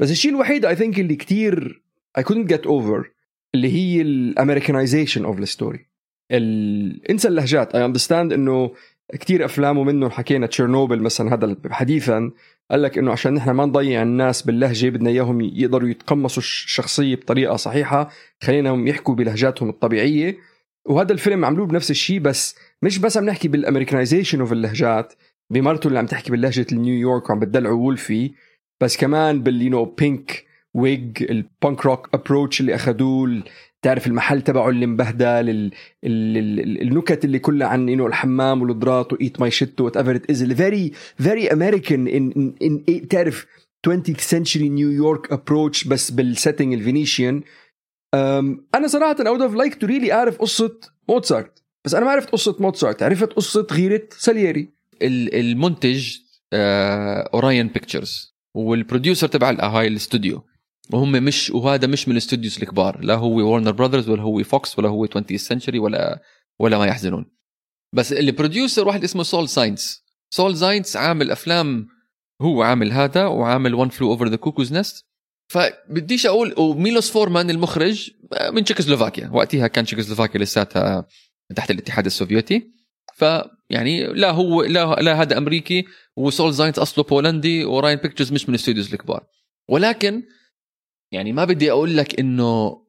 بس 0.00 0.10
الشيء 0.10 0.30
الوحيد 0.30 0.64
I 0.64 0.76
think 0.76 1.00
اللي 1.00 1.16
كتير 1.16 1.82
I 2.18 2.22
couldn't 2.22 2.48
get 2.52 2.64
over 2.66 3.06
اللي 3.54 3.72
هي 3.72 4.02
ال 4.02 4.10
Americanization 4.10 5.24
of 5.24 5.38
ال 5.38 5.46
story 5.46 5.86
انسى 7.10 7.28
اللهجات. 7.28 7.74
I 7.74 7.84
understand 7.84 8.32
إنه 8.32 8.72
كتير 9.14 9.44
افلام 9.44 9.78
ومنهم 9.78 10.10
حكينا 10.10 10.46
تشيرنوبل 10.46 11.02
مثلا 11.02 11.34
هذا 11.34 11.56
حديثا 11.70 12.30
قال 12.70 12.82
لك 12.82 12.98
إنه 12.98 13.12
عشان 13.12 13.34
نحن 13.34 13.50
ما 13.50 13.66
نضيع 13.66 14.02
الناس 14.02 14.42
باللهجة 14.42 14.88
بدنا 14.88 15.10
إياهم 15.10 15.40
يقدروا 15.40 15.88
يتقمصوا 15.88 16.42
الشخصية 16.42 17.16
بطريقة 17.16 17.56
صحيحة 17.56 18.10
خليناهم 18.42 18.86
يحكوا 18.86 19.14
بلهجاتهم 19.14 19.68
الطبيعية. 19.68 20.36
وهذا 20.86 21.12
الفيلم 21.12 21.44
عملوه 21.44 21.66
بنفس 21.66 21.90
الشيء 21.90 22.20
بس 22.20 22.56
مش 22.82 22.98
بس 22.98 23.16
عم 23.16 23.24
نحكي 23.24 23.48
بال 23.48 23.59
Americanization 23.59 24.40
of 24.40 24.52
اللهجات 24.52 25.12
بمرته 25.50 25.88
اللي 25.88 25.98
عم 25.98 26.06
تحكي 26.06 26.32
بلهجه 26.32 26.66
نيويورك 26.72 27.30
وعم 27.30 27.40
بتدلعوا 27.40 27.76
وولفي 27.76 28.32
بس 28.80 28.96
كمان 28.96 29.42
بال 29.42 29.62
يو 29.62 29.70
نو 29.70 29.84
بينك 29.84 30.44
ويج 30.74 31.22
البانك 31.30 31.86
روك 31.86 32.08
ابروتش 32.14 32.60
اللي 32.60 32.74
أخذوه 32.74 33.42
تعرف 33.82 34.06
المحل 34.06 34.42
تبعه 34.42 34.68
اللي 34.68 34.86
مبهدل 34.86 35.26
ال 35.26 35.70
ال 36.04 36.38
ال 36.58 36.82
النكت 36.82 37.24
اللي 37.24 37.38
كلها 37.38 37.68
عن 37.68 37.88
يو 37.88 38.06
الحمام 38.06 38.62
والدرات 38.62 39.12
وايت 39.12 39.40
ماي 39.40 39.50
شيت 39.50 39.80
وات 39.80 39.96
ايفر 39.96 40.14
ات 40.16 40.30
از 40.30 40.44
فيري 40.44 40.92
فيري 41.18 41.48
امريكان 41.52 42.06
ان 42.62 43.06
تعرف 43.10 43.46
20th 43.88 44.20
century 44.34 44.56
نيويورك 44.62 45.32
ابروتش 45.32 45.84
بس 45.84 46.10
بالسيتنج 46.10 46.72
الفينيشيان 46.74 47.42
أنا 48.14 48.86
صراحة 48.86 49.14
I 49.14 49.18
would 49.18 49.40
have 49.50 49.56
liked 49.56 49.78
to 49.84 49.86
really 49.88 50.12
أعرف 50.12 50.38
قصة 50.38 50.78
موتسارت 51.08 51.62
بس 51.84 51.94
أنا 51.94 52.04
ما 52.04 52.10
عرفت 52.10 52.30
قصة 52.30 52.56
موتسارت 52.60 53.02
عرفت 53.02 53.32
قصة 53.32 53.66
غيرة 53.72 54.02
سالييري 54.18 54.68
ال- 55.02 55.34
المنتج 55.34 56.16
آه، 56.52 57.30
Orion 57.34 57.68
Pictures 57.68 58.34
وال 58.54 58.69
producer 58.69 59.28
تبع 59.28 59.50
ال- 59.50 59.60
هاي 59.60 59.86
الاستوديو 59.86 60.42
وهم 60.92 61.12
مش 61.12 61.50
وهذا 61.50 61.86
مش 61.86 62.08
من 62.08 62.12
ال 62.12 62.18
studios 62.18 62.58
الكبار. 62.62 63.04
لا 63.04 63.14
هو 63.14 63.52
Warner 63.52 63.70
Brothers 63.70 64.08
ولا 64.08 64.22
هو 64.22 64.42
Fox 64.42 64.78
ولا 64.78 64.88
هو 64.88 65.06
20th 65.06 65.36
Century 65.36 65.78
ولا 65.78 66.22
ولا 66.58 66.78
ما 66.78 66.86
يحزنون. 66.86 67.26
بس 67.94 68.12
ال 68.12 68.20
producer 68.20 68.88
واحد 68.88 69.04
اسمه 69.04 69.22
سول 69.22 69.48
ساينس 69.48 70.02
سول 70.30 70.56
ساينس 70.56 70.96
عامل 70.96 71.30
أفلام 71.30 71.86
هو 72.42 72.62
عامل 72.62 72.92
هذا 72.92 73.26
وعامل 73.26 73.74
One 73.74 73.88
Flew 73.88 74.10
Over 74.12 74.28
the 74.28 74.36
Cuckoo's 74.36 74.72
Nest 74.72 75.06
فبديش 75.48 76.26
أقول 76.26 76.54
وميلوس 76.58 77.10
فورمان 77.10 77.50
المخرج 77.50 78.10
من 78.52 78.64
تشيكوسلوفاكيا 78.64 79.30
وقتها 79.32 79.66
كان 79.66 79.84
تشيكوسلوفاكيا 79.84 80.40
لساتها 80.40 81.06
تحت 81.56 81.70
الاتحاد 81.70 82.06
السوفيتي. 82.06 82.72
فيعني 83.14 84.06
لا 84.06 84.30
هو 84.30 84.62
لا 84.62 84.94
لا 84.94 85.22
هذا 85.22 85.38
أمريكي 85.38 85.84
وسول 86.16 86.52
زاينز 86.52 86.78
أصله 86.78 87.04
بولندي 87.04 87.64
و 87.64 87.70
Orion 87.70 87.98
Pictures 87.98 88.32
مش 88.32 88.48
من 88.48 88.54
ال 88.54 88.59
studios 88.59 88.92
الكبار. 88.92 89.26
ولكن 89.68 90.22
يعني 91.12 91.32
ما 91.32 91.44
بدي 91.44 91.70
أقول 91.70 91.96
لك 91.96 92.20
إنه 92.20 92.82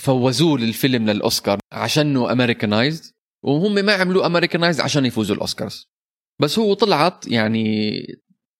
فوزوه 0.00 0.58
للفيلم 0.58 1.10
للأوسكار 1.10 1.58
عشانه 1.72 2.32
Americanized 2.32 3.12
وهم 3.44 3.74
ما 3.74 3.92
عملوه 3.92 4.26
Americanized 4.26 4.80
عشان 4.80 5.06
يفوزوا 5.06 5.36
الأوسكارز. 5.36 5.90
بس 6.40 6.58
هو 6.58 6.74
طلعت 6.74 7.26
يعني 7.26 8.02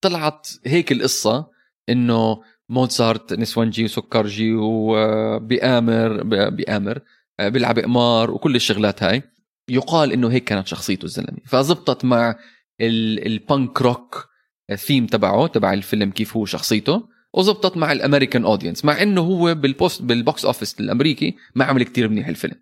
طلعت 0.04 0.48
هيك 0.66 0.92
القصة 0.92 1.50
إنه 1.88 2.42
موزارت 2.68 3.32
نسوانجي 3.32 3.84
وسكرجي 3.84 4.54
وبيأمر 4.54 6.22
بيأمر 6.48 7.00
بيلعب 7.40 7.78
قمار 7.78 8.30
وكل 8.30 8.56
الشغلات 8.56 9.02
هاي. 9.02 9.22
يقال 9.68 10.12
إنه 10.12 10.28
هيك 10.32 10.44
كانت 10.44 10.66
شخصيته 10.66 11.04
الزلمة. 11.04 11.38
فزبطت 11.46 12.04
مع 12.04 12.36
ال- 12.80 13.26
punk 13.26 13.82
rock 13.82 14.28
theme 14.74 15.06
تبعه 15.06 15.46
تبع 15.46 15.72
الفيلم 15.72 16.10
كيف 16.10 16.36
هو 16.36 16.44
شخصيته. 16.44 17.08
وزبطت 17.34 17.76
مع 17.76 17.92
ال 17.92 17.98
American 17.98 18.44
audience 18.44 18.84
مع 18.84 19.02
إنه 19.02 19.20
هو 19.20 19.54
بالبوست 19.54 20.02
بال 20.02 20.19
box 20.19 20.44
office 20.44 20.80
الأمريكي 20.80 21.36
ما 21.54 21.64
عمل 21.64 21.82
كتير 21.82 22.08
منيح 22.08 22.28
الفيلم. 22.28 22.54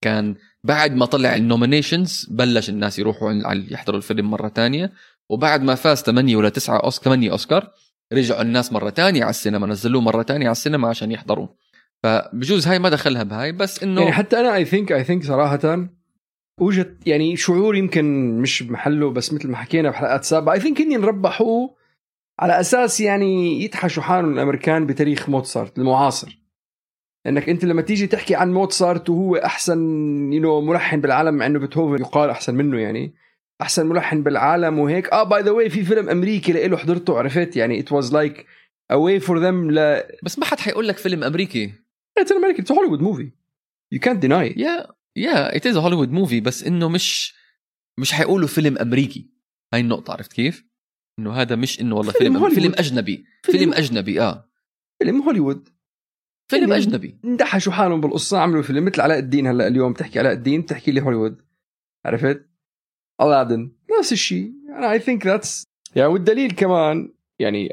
كان 0.00 0.34
بعد 0.64 0.94
ما 0.94 1.06
طلع 1.06 1.36
ال 1.36 1.43
nominations 1.43 2.26
بلش 2.30 2.68
الناس 2.68 2.98
يروحوا 2.98 3.32
يحضروا 3.70 3.98
الفيلم 3.98 4.30
مرة 4.30 4.48
تانية 4.48 4.92
وبعد 5.28 5.62
ما 5.62 5.74
فاز 5.74 6.02
8 6.02 6.36
ولا 6.36 6.48
9 6.48 6.78
اوسكار 6.78 7.04
8 7.04 7.30
أوسكار 7.30 7.70
رجعوا 8.12 8.42
الناس 8.42 8.72
مرة 8.72 8.90
تانية 8.90 9.22
على 9.22 9.30
السينما 9.30 9.66
نزلوه 9.66 10.02
مرة 10.02 10.22
تانية 10.22 10.46
على 10.46 10.52
السينما 10.52 10.88
عشان 10.88 11.12
يحضروه. 11.12 11.56
فبجوز 12.02 12.66
هاي 12.68 12.78
ما 12.78 12.88
دخلها 12.88 13.22
بهاي 13.22 13.52
بس 13.52 13.82
إنه 13.82 14.00
يعني 14.00 14.12
حتى 14.12 14.40
أنا 14.40 14.54
I 14.54 14.64
think 14.64 14.92
I 14.92 15.04
think 15.04 15.24
صراحة 15.24 15.88
وجد 16.60 16.96
يعني 17.06 17.36
شعور 17.36 17.76
يمكن 17.76 18.38
مش 18.40 18.62
بمحله 18.62 19.10
بس 19.10 19.32
مثل 19.32 19.48
ما 19.48 19.56
حكينا 19.56 19.90
بحلقات 19.90 20.24
سابقة 20.24 20.52
I 20.52 20.60
think 20.60 20.80
هن 20.80 21.04
ربحوه 21.04 21.76
على 22.38 22.60
أساس 22.60 23.00
يعني 23.00 23.62
يدحشوا 23.62 24.02
حالهم 24.02 24.32
الأمريكان 24.32 24.86
بتاريخ 24.86 25.28
موتسارت 25.28 25.78
المعاصر. 25.78 26.38
إنك 27.26 27.48
أنت 27.48 27.64
لما 27.64 27.82
تيجي 27.82 28.06
تحكي 28.06 28.34
عن 28.34 28.52
موتسارت 28.52 29.10
وهو 29.10 29.36
أحسن 29.36 29.78
you 30.32 30.60
ملحن 30.60 31.00
بالعالم 31.00 31.34
مع 31.34 31.46
إنه 31.46 31.58
بيتهوفن 31.58 32.02
يقال 32.02 32.30
أحسن 32.30 32.54
منه 32.54 32.78
يعني 32.78 33.14
أحسن 33.62 33.86
ملحن 33.86 34.22
بالعالم 34.22 34.78
وهيك. 34.78 35.08
آه 35.08 35.22
by 35.22 35.42
the 35.42 35.50
way 35.50 35.70
في 35.70 35.84
فيلم 35.84 36.08
أمريكي 36.08 36.52
له 36.52 36.76
حضرته 36.76 37.18
عرفت؟ 37.18 37.56
يعني 37.56 37.80
it 37.80 37.92
was 37.92 38.12
like 38.12 38.46
way 38.92 39.22
for 39.22 39.36
them 39.36 39.72
ل 39.72 40.02
بس 40.22 40.38
ما 40.38 40.44
حد 40.44 40.60
حيقول 40.60 40.88
لك 40.88 40.96
فيلم 40.96 41.24
أمريكي. 41.24 41.72
It's 42.20 42.30
a 42.30 42.74
Hollywood 42.74 43.00
movie. 43.00 43.30
You 43.94 43.98
can't 43.98 44.20
deny 44.20 44.52
it. 44.52 44.58
yeah 44.58 44.86
yeah 45.16 45.56
it 45.56 45.66
is 45.66 45.76
Hollywood 45.76 46.12
movie 46.12 46.40
بس 46.40 46.64
إنه 46.64 46.88
مش 46.88 47.34
مش 47.98 48.12
حيقولوا 48.12 48.48
فيلم 48.48 48.78
أمريكي. 48.78 49.30
هاي 49.74 49.80
النقطة 49.80 50.12
عرفت 50.12 50.32
كيف؟ 50.32 50.64
إنه 51.18 51.32
هذا 51.32 51.56
مش 51.56 51.80
إنه 51.80 51.96
والله 51.96 52.12
فيلم 52.12 52.38
فيلم. 52.38 52.54
فيلم 52.54 52.72
أجنبي. 52.78 53.24
فيلم- 53.42 53.58
فيلم 53.58 53.72
أجنبي 53.74 54.20
آه. 54.20 54.48
فيلم 54.98 55.22
هوليوود. 55.22 55.68
فيلم 56.50 56.72
أجنبي. 56.72 57.18
اندحشوا 57.24 57.72
حالهم 57.72 58.00
بالقصة 58.00 58.38
عملوا 58.38 58.62
فيلم 58.62 58.84
مثل 58.84 59.00
علاء 59.00 59.18
الدين 59.18 59.46
هلأ 59.46 59.66
اليوم 59.66 59.92
تحكي 59.92 60.18
علاء 60.18 60.32
الدين 60.32 60.60
بتحكي 60.60 60.90
لي 60.90 61.02
هوليوود. 61.02 61.42
عرفت؟ 62.04 62.46
ألادن. 63.20 63.72
نفس 63.98 64.12
الشيء. 64.12 64.52
أنا 64.78 64.92
I 64.92 64.98
think 64.98 65.26
that's 65.26 65.64
يعني 65.96 66.08
والدليل 66.12 66.50
كمان 66.50 67.12
يعني 67.38 67.68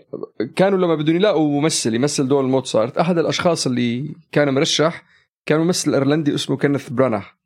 كانوا 0.56 0.77
لما 0.79 0.95
بدهم 0.95 1.15
يلاقوا 1.15 1.62
ممثل 1.62 1.95
يمثل 1.95 2.27
دور 2.27 2.43
موتسارت 2.47 2.97
أحد 2.97 3.17
الأشخاص 3.17 3.67
اللي 3.67 4.15
كان 4.32 4.53
مرشح 4.53 5.03
كان 5.45 5.60
ممثل 5.60 5.93
إيرلندي 5.93 6.36
اسمه 6.36 6.58
كينيث 6.58 6.89
برانح 6.89 7.38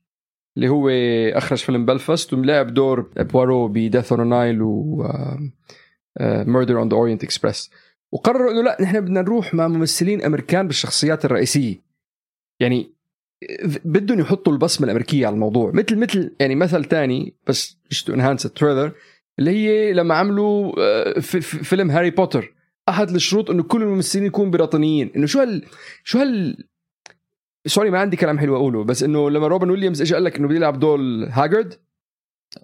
اللي 0.58 0.70
هو 0.70 0.90
أخرج 1.38 1.58
فيلم 1.58 1.86
بلفاست 1.86 2.34
ولعب 2.34 2.74
دور 2.74 3.02
بوارو 3.02 3.68
ب 3.68 3.75
Death 3.75 4.12
on 4.14 4.30
Nile 4.30 4.62
و 4.62 5.08
Murder 6.22 6.80
on 6.80 6.90
the 6.90 6.96
Orient 6.96 7.24
Express 7.24 7.72
وقرروا 8.12 8.52
إنه 8.52 8.62
لا 8.62 8.78
نحن 8.82 9.02
بدنا 9.02 9.22
نروح 9.22 9.54
مع 9.54 9.68
ممثلين 9.68 10.22
أمريكان 10.22 10.68
بالشخصيات 10.68 11.26
الرئيسية. 11.26 11.82
يعني 12.60 12.94
بدهم 13.86 14.20
يحطوا 14.20 14.54
البصمة 14.54 14.86
الأمريكية 14.86 15.28
على 15.28 15.34
الموضوع. 15.34 15.72
مثل 15.72 15.96
مثل 15.96 16.36
يعني 16.40 16.56
مثل 16.56 16.86
تاني 16.86 17.36
بس 17.48 17.78
to 18.06 18.14
enhance 18.14 18.46
ال 18.46 18.52
trailer 18.52 18.92
اللي 19.40 19.52
هي 19.52 19.94
لما 19.94 20.16
عملوا 20.16 20.74
آه، 20.80 21.20
في 21.20 21.42
في 21.42 21.64
فيلم 21.64 21.92
هاري 21.92 22.10
بوتر 22.10 22.54
أحد 22.90 23.10
الشروط 23.10 23.50
إنه 23.50 23.64
كل 23.64 23.84
الممثلين 23.84 24.26
يكونوا 24.26 24.52
بريطانيين. 24.52 25.12
إنه 25.16 25.26
شو 25.26 25.40
هال 25.40 25.66
شو 26.04 26.20
هال 26.20 26.64
sorry 27.66 27.90
ما 27.90 28.00
عندي 28.00 28.18
كلام 28.18 28.40
حلو 28.40 28.56
أقوله 28.56 28.84
بس 28.84 29.04
إنه 29.04 29.30
لما 29.30 29.48
روبن 29.48 29.70
ويليامز 29.70 30.02
اجى 30.02 30.14
قال 30.14 30.24
لك 30.24 30.38
إنه 30.38 30.48
بده 30.48 30.56
يلعب 30.56 30.80
دور 30.80 31.00
هاجرد. 31.30 31.74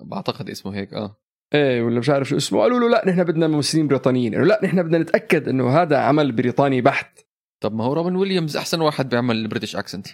بعتقد 0.02 0.50
اسمه 0.50 0.76
هيك 0.76 0.94
آه. 0.94 1.22
إيه 1.54 1.82
ولا 1.82 2.00
مش 2.00 2.10
عارف 2.10 2.30
شو 2.30 2.38
اسمه. 2.38 2.60
قالوا 2.60 2.80
له 2.80 2.89
لا 2.89 3.04
نحن 3.08 3.24
بدنا 3.24 3.48
ممثلين 3.48 3.88
بريطانيين. 3.88 4.36
انه 4.36 4.46
لا 4.46 4.60
نحن 4.63 4.84
بدنا 4.84 4.98
نتأكد 4.98 5.48
إنه 5.48 5.70
هذا 5.70 5.98
عمل 5.98 6.32
بريطاني 6.32 6.82
بحت. 6.82 7.20
طب 7.60 7.76
ما 7.76 7.84
هو 7.84 7.94
روبن 7.94 8.16
ويليامز 8.16 8.58
أحسن 8.58 8.82
واحد 8.82 9.10
بيعمل 9.10 9.36
البريتش 9.36 9.76
أكسنت. 9.76 10.08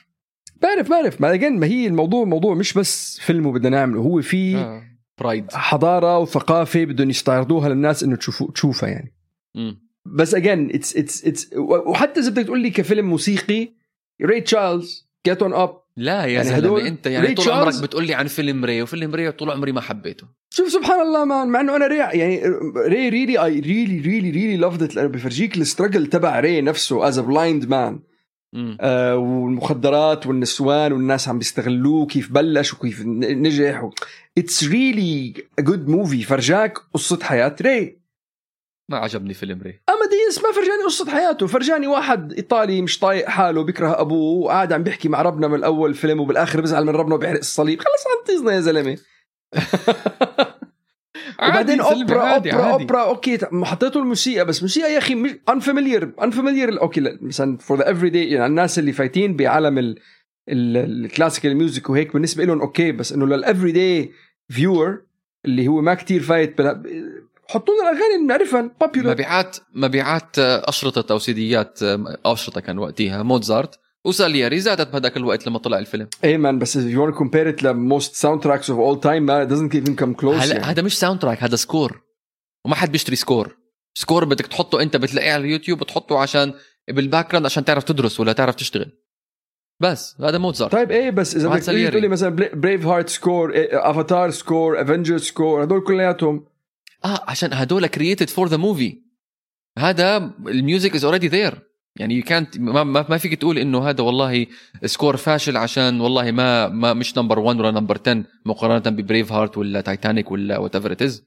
بعرف 0.62 0.90
بعرف. 0.90 1.22
ما 1.22 1.50
ما 1.50 1.68
هي 1.68 1.88
الموضوع 1.88 2.24
موضوع 2.24 2.56
مش 2.56 2.74
بس 2.74 3.20
فيلم 3.20 3.46
وبدنا 3.46 3.70
نعمله. 3.70 4.02
هو 4.02 4.22
في 4.22 4.58
آه. 4.58 4.84
برايد 5.20 5.52
حضارة 5.52 6.20
وثقافة 6.20 6.86
بدهم 6.86 7.10
يستعرضوها 7.10 7.70
للناس 7.70 8.04
إنه 8.04 8.16
تشوفوا 8.16 8.52
تشوفها 8.52 8.90
يعني. 8.90 9.14
مم. 9.56 9.90
بس 10.06 10.36
اجين 10.36 10.70
اتس 10.76 10.98
اتس 10.98 11.26
اتس 11.26 11.54
وحتى 11.58 12.20
إذا 12.20 12.30
بدك 12.30 12.46
تقول 12.46 12.60
لي 12.60 12.70
كفيلم 12.70 13.10
موسيقي 13.10 13.74
ري 14.22 14.42
تشارلز 14.42 15.10
جيت 15.26 15.42
اون 15.42 15.54
اب 15.54 15.82
لا 16.00 16.26
يا 16.26 16.28
يعني 16.28 16.50
زلمة 16.50 16.88
أنت 16.88 17.08
يعني 17.08 17.34
طول 17.34 17.50
عمرك 17.50 17.82
بتقول 17.84 18.08
لي 18.08 18.14
عن 18.14 18.28
فيلم 18.28 18.66
ري 18.66 18.82
وفيلم 18.82 19.16
ري 19.16 19.32
طول 19.32 19.52
عمري 19.52 19.72
ما 19.72 19.82
حبيته. 19.82 20.28
شوف 20.50 20.70
سبحان 20.70 21.02
الله 21.02 21.26
مان 21.26 21.48
مع 21.48 21.62
إنه 21.62 21.76
أنا 21.76 21.88
ري 21.88 21.98
يعني 21.98 22.42
ري 22.88 23.10
really 23.10 23.46
I 23.46 23.60
really 23.60 24.00
really 24.00 24.30
really 24.30 24.58
loved 24.58 24.84
it 24.84 24.96
لأنه 24.96 25.08
بفرجيك 25.08 25.58
ال 25.58 25.63
struggle 25.63 26.08
تبع 26.08 26.40
ري 26.40 26.62
نفسه 26.62 27.08
as 27.08 27.20
a 27.20 27.22
blind 27.22 27.70
man. 27.70 28.00
آه 28.82 29.18
والمخدرات 29.18 30.28
والنسوان 30.28 30.94
والناس 30.94 31.28
عم 31.28 31.38
بيستغلوه 31.38 32.06
كيف 32.06 32.32
بلش 32.32 32.74
وكيف 32.74 33.02
نجح 33.06 33.90
it's 34.38 34.64
really 34.64 35.34
good 35.60 35.88
movie 35.88 36.24
فرجاك 36.24 36.78
قصة 36.94 37.20
حياة 37.22 37.56
ري. 37.62 37.99
ما 38.90 38.98
عجبني 38.98 39.34
فيلم 39.34 39.62
ري. 39.62 39.82
اماديس 39.90 40.44
ما 40.44 40.52
فرجاني 40.52 40.84
قصة 40.86 41.12
حياته. 41.12 41.48
فرجاني 41.48 41.88
واحد 41.88 42.34
إيطالي 42.34 42.82
مش 42.82 43.00
طايق 43.00 43.28
حاله 43.28 43.64
بيكره 43.64 44.02
أبوه 44.02 44.46
وقاعد 44.46 44.74
عم 44.74 44.84
بيحكي 44.84 45.10
مع 45.10 45.22
ربنا 45.22 45.48
من 45.48 45.64
اول 45.64 45.94
فيلم 45.94 46.20
وبالآخر 46.20 46.62
بزعل 46.62 46.86
من 46.86 46.96
ربنا 46.96 47.16
وبيحرق 47.16 47.40
الصليب. 47.40 47.80
خلص 47.80 48.26
طيزنا 48.26 48.52
يا 48.52 48.60
زلمة. 48.60 48.98
وبعدين 51.44 51.82
أوبرا 51.82 52.22
عادي، 52.22 52.52
أوبرا 52.52 52.66
عادي. 52.66 52.84
أوبرا 52.84 53.02
okay 53.02 53.38
حطيته 53.64 54.00
الموسيقى 54.00 54.46
بس 54.46 54.62
موسيقى 54.62 54.94
يا 54.94 54.98
أخي 54.98 55.16
مش 55.16 55.32
unfamiliar 55.50 56.14
unfamiliar 56.24 56.82
okay 56.82 57.02
لا، 57.02 57.18
مثلا 57.22 57.58
for 57.58 57.78
the 57.78 57.92
everyday 57.92 58.30
يعني 58.30 58.46
الناس 58.46 58.80
اللي 58.80 58.92
فايتين 58.92 59.36
بعالم 59.36 59.78
ال 59.78 59.98
ال 60.50 60.60
classical 60.60 61.56
music 61.56 61.90
وهيك 61.90 62.14
بالنسبة 62.14 62.44
لهم 62.44 62.62
okay 62.62 62.92
بس 62.92 63.14
إنه 63.14 63.26
لل 63.26 63.72
everyday 63.72 64.12
viewer 64.50 65.02
اللي 65.46 65.68
هو 65.68 65.82
ما 65.82 65.94
كتير 65.94 66.22
فايت 66.22 66.58
بلا 66.58 66.84
حطوا 67.50 67.74
لنا 67.74 67.84
الأغاني 67.84 68.16
اللي 68.16 68.26
بنعرفها 68.26 68.72
popular 68.82 69.14
مبيعات 69.14 69.58
مبيعات 69.74 70.40
آه، 70.40 70.70
أشرطة 70.70 71.14
أو 71.14 71.20
سيديات 71.20 71.84
آه، 71.84 72.18
أشرطة 72.26 72.62
كان 72.62 72.78
وقتها 72.80 73.24
موزارت 73.24 73.80
وساليري 74.06 74.60
زادت 74.60 74.92
بهذاك 74.92 75.18
الوقت 75.18 75.48
لما 75.48 75.60
طلع 75.60 75.80
الفيلم؟ 75.80 76.08
I 76.24 76.38
mean 76.38 76.60
بس 76.60 76.78
if 76.78 76.82
you 76.82 76.98
want 76.98 77.16
to 77.16 77.20
compare 77.20 77.60
it 77.60 77.64
ل 77.64 78.16
most 78.16 78.44
soundtracks 78.44 78.70
of 78.70 78.80
all 78.80 79.00
time 79.00 79.26
ما 79.26 79.48
doesn't 79.48 79.74
even 79.74 79.92
come 80.04 80.22
close 80.22 80.42
هلا 80.44 80.54
يعني. 80.54 80.64
هذا 80.64 80.82
مش 80.82 81.00
soundtrack 81.00 81.44
هذا 81.44 81.56
score 81.56 82.02
وما 82.66 82.76
حد 82.76 82.92
بيشتري 82.92 83.16
score 83.16 83.58
score 83.94 84.26
بدك 84.26 84.48
تحطه 84.48 84.82
انت 84.82 84.98
بتلاقيه 84.98 85.34
على 85.34 85.44
اليوتيوب 85.44 85.80
بتحطه 85.80 86.20
عشان 86.20 86.54
بال 86.88 87.30
background 87.30 87.46
عشان 87.46 87.66
تعرف 87.66 87.84
تدرس 87.84 88.20
ولا 88.20 88.34
تعرف 88.34 88.56
تشتغل. 88.56 88.92
بس 89.82 90.16
هذا 90.22 90.38
موزارت 90.38 90.72
طيب 90.72 90.92
إيه 90.92 91.10
بس 91.10 91.36
إذا 91.36 91.50
بدك. 91.50 91.64
تقول 91.64 92.02
لي 92.02 92.08
مثلا 92.08 92.30
Braveheart 92.54 93.10
score 93.10 93.52
Avatar 93.72 94.30
score 94.32 94.82
Avenger 94.82 95.18
score 95.18 95.64
هدول 95.64 95.84
كلياتهم. 95.84 96.46
آه 97.06 97.24
عشان 97.28 97.54
هدول 97.54 97.88
created 97.88 98.30
for 98.30 98.48
the 98.48 98.58
movie 98.58 99.02
هذا 99.78 100.18
ال 100.48 100.56
music 100.56 100.96
is 100.96 101.06
already 101.06 101.28
there 101.28 101.60
يعني 101.96 102.16
يو 102.16 102.24
كانت 102.24 102.58
ما, 102.60 102.84
ما, 102.84 103.06
ما 103.10 103.18
فيك 103.18 103.34
تقول 103.36 103.58
إنه 103.58 103.90
هذا 103.90 104.04
والله 104.04 104.46
score 104.86 105.18
فاشل 105.18 105.58
عشان 105.58 106.02
والله 106.02 106.32
ما 106.32 106.68
ما 106.70 106.94
مش 106.94 107.18
number 107.18 107.40
1 107.40 107.60
ولا 107.60 107.72
number 107.72 107.98
10 108.08 108.24
مقارنة 108.46 108.80
ب 108.98 109.32
Braveheart 109.32 109.58
ولا 109.58 109.82
تايتانيك 109.82 110.32
ولا 110.32 110.58
whatever 110.58 110.92
it 110.92 111.02
is 111.02 111.24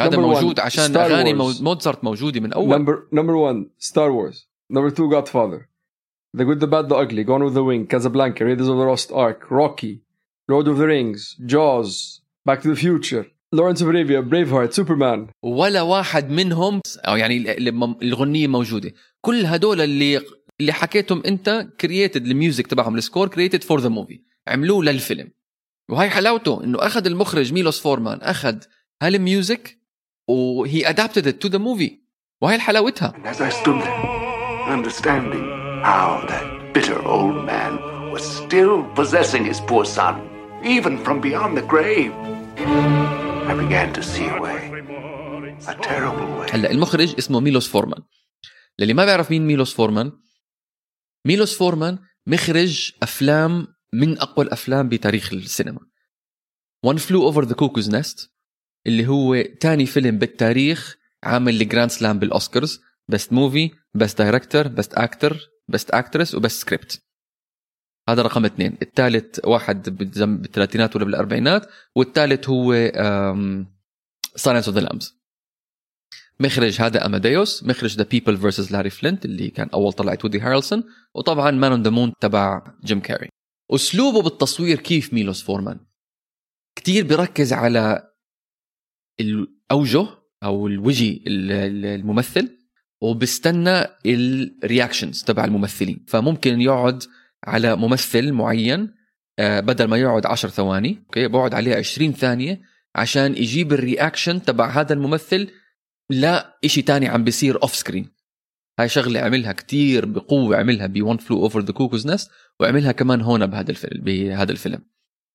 هذا 0.00 0.16
موجود 0.18 0.60
عشان 0.60 0.96
أغاني 0.96 1.34
مو- 1.34 1.52
موزارت 1.60 2.04
موجودة 2.04 2.40
من 2.40 2.52
أول. 2.52 2.78
نمبر 2.78 3.02
نمبر 3.12 3.34
1 3.34 3.66
ستار 3.78 4.10
وورز 4.10 4.48
نمبر 4.70 4.88
2 4.88 5.08
جاد 5.10 5.28
فاذر 5.28 5.66
The 6.36 6.44
Good, 6.44 6.60
the 6.60 6.68
Bad, 6.74 6.88
the 6.88 6.94
Ugly, 7.04 7.24
Gone 7.24 7.42
with 7.46 7.54
the 7.54 7.64
Wind, 7.70 7.88
Casablanca, 7.92 8.44
Raiders 8.44 8.68
of 8.72 8.76
the 8.80 8.86
Lost 8.92 9.10
Ark, 9.24 9.40
Rocky, 9.50 9.94
Lord 10.52 10.66
of 10.68 10.76
the 10.80 10.86
Rings, 10.94 11.20
Jaws, 11.52 12.20
Back 12.48 12.58
to 12.62 12.68
the 12.72 12.80
Future, 12.86 13.24
Lawrence 13.52 13.80
of 13.82 13.88
Arabia, 13.88 14.22
Braveheart, 14.22 14.72
Superman. 14.72 15.28
ولا 15.42 15.82
واحد 15.82 16.30
منهم 16.30 16.80
أو 16.98 17.16
يعني 17.16 17.36
ال- 17.36 17.68
ال- 17.68 17.96
الغنية 18.02 18.46
موجودة. 18.46 18.92
كل 19.20 19.46
هدول 19.46 19.80
اللي 19.80 20.20
اللي 20.60 20.72
حكيتهم 20.72 21.22
أنت 21.26 21.66
created 21.80 22.26
ال 22.26 22.33
music 22.33 22.66
تبعهم 22.66 22.96
ال 22.96 23.01
score 23.01 23.28
created 23.28 23.62
for 23.64 23.80
the 23.80 23.88
movie 23.88 24.20
عملوه 24.48 24.84
للفيلم. 24.84 25.30
وهي 25.90 26.10
حلاوته 26.10 26.64
إنه 26.64 26.78
أخذ 26.86 27.06
المخرج 27.06 27.52
ميلوس 27.52 27.80
فورمان 27.80 28.18
أخذ 28.22 28.56
هال 29.02 29.24
music 29.24 29.78
وهي 30.28 30.88
adapted 30.88 31.32
to 31.32 31.48
the 31.48 31.58
movie 31.58 31.98
وهي 32.42 32.58
حلاوتها. 32.58 33.12
And 33.16 33.26
as 33.26 33.40
I 33.40 33.50
stood 33.50 33.80
there, 33.82 34.78
understanding 34.78 35.44
how 35.84 36.26
that 36.28 36.74
bitter 36.74 36.98
old 37.02 37.36
man 37.46 37.72
was 38.14 38.22
still 38.22 38.84
possessing 39.00 39.44
his 39.44 39.60
poor 39.60 39.84
son, 39.84 40.14
even 40.64 41.04
from 41.04 41.20
beyond 41.20 41.56
the 41.58 41.66
grave, 41.74 42.12
هلا 46.54 46.70
المخرج 46.70 47.14
اسمه 47.18 47.40
ميلوس 47.40 47.68
فورمان. 47.68 48.02
للي 48.78 48.94
ما 48.94 49.04
بيعرف 49.04 49.30
مين 49.30 49.46
ميلوس 49.46 49.74
فورمان 49.74 50.12
ميلوس 51.26 51.58
فورمان 51.58 51.98
مخرج 52.26 52.92
أفلام 53.02 53.66
من 53.92 54.18
أقوى 54.18 54.46
الأفلام 54.46 54.88
بتاريخ 54.88 55.32
السينما. 55.32 55.80
One 56.86 56.98
Flew 56.98 57.32
Over 57.32 57.44
the 57.44 57.54
Cuckoo's 57.54 57.90
Nest 57.90 58.28
اللي 58.86 59.06
هو 59.06 59.42
تاني 59.60 59.86
فيلم 59.86 60.18
بالتاريخ 60.18 60.96
عامل 61.24 61.60
ال 61.60 61.65
grand 61.65 61.90
slam 61.90 62.18
بال 62.18 62.34
Oscars 62.34 62.80
best 63.08 63.32
movie 63.32 63.70
best 63.94 64.18
director 64.18 64.68
best 64.68 64.94
actor 64.94 65.38
best 65.68 65.90
actress 65.90 66.34
و 66.34 66.39
best 66.39 66.60
script 66.60 67.09
هذا 68.12 68.22
رقم 68.22 68.44
اثنين. 68.44 68.76
الثالث 68.82 69.40
واحد 69.46 69.90
بالثلاثينات 69.98 70.96
ولا 70.96 71.04
بالأربعينات 71.04 71.66
والثالث 71.96 72.48
هو 72.48 72.72
Silence 74.36 74.68
of 74.68 74.76
the 74.76 74.80
Lambs 74.80 75.20
مخرج 76.40 76.80
هذا 76.80 77.06
اماديوس 77.06 77.64
مخرج 77.64 77.96
The 77.96 78.04
People 78.04 78.36
versus 78.36 78.72
Larry 78.72 78.90
Flynt 78.90 79.24
اللي 79.24 79.50
كان 79.50 79.68
أول 79.74 79.92
طلعت 79.92 80.24
وودي 80.24 80.40
هارلسون 80.40 80.84
وطبعا 81.14 81.50
Man 81.50 81.72
on 81.72 81.82
the 81.82 81.90
Moon 81.90 82.12
تبع 82.20 82.62
جيم 82.84 83.00
كاري 83.00 83.28
أسلوبه 83.70 84.22
بالتصوير 84.22 84.80
كيف 84.80 85.12
ميلوس 85.14 85.42
فورمان؟ 85.42 85.80
كتير 86.76 87.06
بركز 87.06 87.52
على 87.52 88.10
الاوجه 89.20 90.06
أو 90.44 90.66
الوجه 90.66 91.10
ال- 91.26 91.52
ال- 91.52 91.86
الممثل 91.86 92.58
وبستنى 93.02 93.86
ال 94.06 94.18
reactions 94.18 95.22
تبع 95.24 95.44
الممثلين. 95.44 96.04
فممكن 96.08 96.60
يقعد 96.60 97.02
على 97.44 97.76
ممثل 97.76 98.32
معين 98.32 98.94
آه، 99.38 99.60
بدل 99.60 99.84
ما 99.84 99.96
يقعد 99.96 100.26
10 100.26 100.48
ثواني 100.48 101.02
okay 101.06 101.28
بقعد 101.28 101.54
عليه 101.54 101.76
20 101.76 102.12
ثانية 102.12 102.60
عشان 102.94 103.36
يجيب 103.36 103.72
ال 103.72 103.80
reaction 103.80 104.42
تبع 104.42 104.70
هذا 104.70 104.92
الممثل 104.92 105.50
لا 106.10 106.58
إشي 106.64 106.82
تاني 106.82 107.08
عم 107.08 107.24
بيصير 107.24 107.62
off 107.62 107.74
screen 107.74 108.20
هاي 108.80 108.88
شغلة 108.88 109.20
عملها 109.20 109.52
كتير 109.52 110.06
بقوة 110.06 110.56
عملها 110.56 110.86
ب 110.86 111.12
One 111.12 111.20
Flew 111.20 111.50
Over 111.50 111.62
the 111.66 111.72
Cuckoo's 111.72 112.04
Nest 112.04 112.30
وعملها 112.60 112.92
كمان 112.92 113.20
هون 113.20 113.46
بهذا 113.46 113.70
الفيلم 113.70 114.04
بهذا 114.04 114.52
الفيلم. 114.52 114.82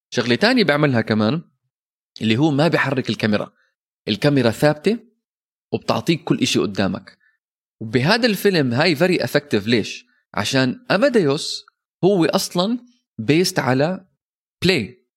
شغلة 0.09 0.35
تانية 0.35 0.63
بيعملها 0.63 1.01
كمان 1.01 1.41
اللي 2.21 2.37
هو 2.37 2.51
ما 2.51 2.67
بيحرك 2.67 3.09
الكاميرا. 3.09 3.51
الكاميرا 4.07 4.49
ثابتة 4.49 4.99
وبتعطيك 5.73 6.23
كل 6.23 6.39
إشي 6.39 6.59
قدامك. 6.59 7.17
وبهذا 7.81 8.27
الفيلم 8.27 8.73
هاي 8.73 8.95
very 8.95 9.23
effective 9.23 9.67
ليش؟ 9.67 10.05
عشان 10.33 10.85
اماديوس 10.91 11.65
هو 12.05 12.25
أصلا 12.25 12.79
based 13.17 13.59
على 13.59 14.05
play 14.63 15.07